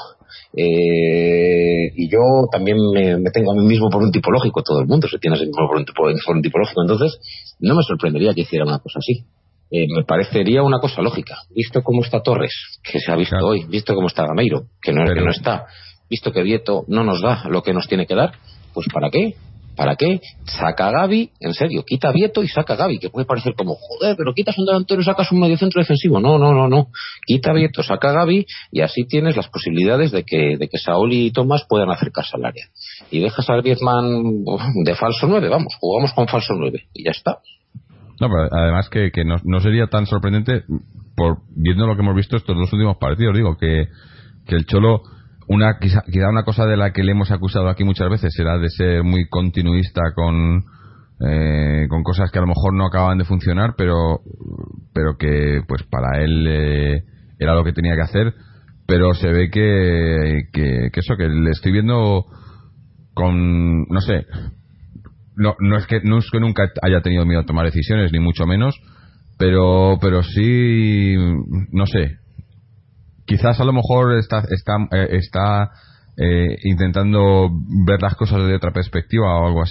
Eh, 0.56 1.92
y 1.94 2.08
yo 2.08 2.46
también 2.50 2.78
me, 2.94 3.30
tengo 3.32 3.52
a 3.52 3.54
mí 3.54 3.66
mismo 3.66 3.90
por 3.90 4.02
un 4.02 4.12
tipo 4.12 4.30
lógico, 4.30 4.62
todo 4.62 4.80
el 4.80 4.86
mundo 4.86 5.08
se 5.08 5.18
tiene 5.18 5.36
a 5.36 5.38
sí 5.38 5.44
mismo 5.44 5.68
por 5.68 5.76
un 5.76 5.84
tipo, 5.84 6.04
por 6.24 6.36
un 6.36 6.42
tipo 6.42 6.58
lógico, 6.58 6.80
entonces 6.80 7.18
no 7.60 7.74
me 7.74 7.82
sorprendería 7.82 8.32
que 8.32 8.40
hiciera 8.40 8.64
una 8.64 8.78
cosa 8.78 8.98
así. 8.98 9.26
Eh, 9.74 9.86
me 9.88 10.04
parecería 10.04 10.62
una 10.62 10.80
cosa 10.80 11.00
lógica. 11.00 11.34
Visto 11.48 11.82
cómo 11.82 12.02
está 12.02 12.22
Torres, 12.22 12.52
que 12.82 13.00
se 13.00 13.10
ha 13.10 13.16
visto 13.16 13.36
hoy, 13.38 13.64
visto 13.64 13.94
cómo 13.94 14.08
está 14.08 14.26
Gameiro, 14.26 14.66
que 14.82 14.92
no, 14.92 15.02
que 15.14 15.22
no 15.22 15.30
está, 15.30 15.64
visto 16.10 16.30
que 16.30 16.42
Vieto 16.42 16.84
no 16.88 17.04
nos 17.04 17.22
da 17.22 17.44
lo 17.48 17.62
que 17.62 17.72
nos 17.72 17.88
tiene 17.88 18.06
que 18.06 18.14
dar, 18.14 18.32
pues 18.74 18.86
¿para 18.92 19.08
qué? 19.08 19.34
¿Para 19.74 19.96
qué? 19.96 20.20
Saca 20.44 20.88
a 20.88 20.90
Gaby, 20.90 21.30
en 21.40 21.54
serio, 21.54 21.84
quita 21.86 22.08
a 22.08 22.12
Vieto 22.12 22.42
y 22.42 22.48
saca 22.48 22.74
a 22.74 22.76
Gaby, 22.76 22.98
que 22.98 23.08
puede 23.08 23.24
parecer 23.24 23.54
como, 23.56 23.74
joder, 23.76 24.14
pero 24.18 24.34
quitas 24.34 24.58
un 24.58 24.66
delantero 24.66 25.00
y 25.00 25.04
sacas 25.04 25.32
un 25.32 25.40
medio 25.40 25.56
centro 25.56 25.80
defensivo. 25.80 26.20
No, 26.20 26.36
no, 26.36 26.52
no, 26.52 26.68
no. 26.68 26.88
Quita 27.26 27.52
a 27.52 27.54
Vieto, 27.54 27.82
saca 27.82 28.10
a 28.10 28.12
Gaby 28.12 28.44
y 28.70 28.80
así 28.82 29.06
tienes 29.06 29.34
las 29.38 29.48
posibilidades 29.48 30.12
de 30.12 30.24
que, 30.24 30.58
de 30.58 30.68
que 30.68 30.76
Saúl 30.76 31.14
y 31.14 31.30
Tomás 31.30 31.64
puedan 31.66 31.90
acercarse 31.90 32.36
al 32.36 32.44
área. 32.44 32.66
Y 33.10 33.20
dejas 33.20 33.48
al 33.48 33.62
Griezmann 33.62 34.44
de 34.84 34.94
falso 34.94 35.26
9, 35.26 35.48
vamos, 35.48 35.74
jugamos 35.80 36.12
con 36.12 36.28
falso 36.28 36.52
9 36.54 36.88
y 36.92 37.04
ya 37.04 37.12
está. 37.12 37.38
No, 38.20 38.28
pero 38.28 38.48
además 38.52 38.88
que, 38.88 39.10
que 39.10 39.24
no, 39.24 39.60
sería 39.60 39.86
tan 39.88 40.06
sorprendente, 40.06 40.64
por 41.16 41.38
viendo 41.56 41.86
lo 41.86 41.94
que 41.94 42.02
hemos 42.02 42.16
visto 42.16 42.36
estos 42.36 42.56
dos 42.56 42.72
últimos 42.72 42.96
partidos, 42.98 43.36
digo, 43.36 43.56
que, 43.56 43.88
que 44.46 44.56
el 44.56 44.66
Cholo 44.66 45.02
una 45.48 45.78
quizá, 45.78 46.02
una 46.30 46.44
cosa 46.44 46.66
de 46.66 46.76
la 46.76 46.92
que 46.92 47.02
le 47.02 47.12
hemos 47.12 47.30
acusado 47.30 47.68
aquí 47.68 47.84
muchas 47.84 48.08
veces 48.08 48.38
era 48.38 48.58
de 48.58 48.70
ser 48.70 49.02
muy 49.02 49.28
continuista 49.28 50.00
con 50.14 50.64
eh, 51.20 51.86
con 51.88 52.02
cosas 52.02 52.30
que 52.30 52.38
a 52.38 52.42
lo 52.42 52.48
mejor 52.48 52.74
no 52.74 52.86
acaban 52.86 53.18
de 53.18 53.24
funcionar 53.24 53.74
pero 53.76 54.20
pero 54.94 55.16
que 55.18 55.60
pues 55.66 55.82
para 55.82 56.22
él 56.22 56.46
eh, 56.48 57.04
era 57.42 57.54
lo 57.54 57.64
que 57.64 57.72
tenía 57.72 57.94
que 57.94 58.02
hacer. 58.02 58.34
Pero 58.86 59.14
se 59.14 59.28
ve 59.28 59.50
que, 59.50 60.48
que, 60.52 60.90
eso 60.92 61.16
que 61.16 61.28
le 61.28 61.50
estoy 61.50 61.72
viendo 61.72 62.26
con 63.14 63.84
no 63.88 64.00
sé 64.00 64.26
no, 65.36 65.54
no 65.60 65.76
es 65.78 65.86
que 65.86 66.00
no 66.02 66.18
es 66.18 66.30
que 66.30 66.40
nunca 66.40 66.64
haya 66.82 67.00
tenido 67.00 67.24
miedo 67.24 67.40
a 67.40 67.46
tomar 67.46 67.64
decisiones 67.64 68.12
ni 68.12 68.20
mucho 68.20 68.46
menos 68.46 68.78
pero 69.38 69.98
pero 70.00 70.22
sí 70.22 71.14
no 71.70 71.86
sé 71.86 72.22
quizás 73.26 73.60
a 73.60 73.64
lo 73.64 73.72
mejor 73.72 74.18
está, 74.18 74.42
está, 74.50 74.76
eh, 74.92 75.08
está 75.12 75.70
eh, 76.16 76.56
intentando 76.64 77.48
ver 77.86 78.02
las 78.02 78.14
cosas 78.14 78.40
desde 78.40 78.56
otra 78.56 78.72
perspectiva 78.72 79.40
o 79.40 79.46
algo 79.46 79.62
así. 79.62 79.70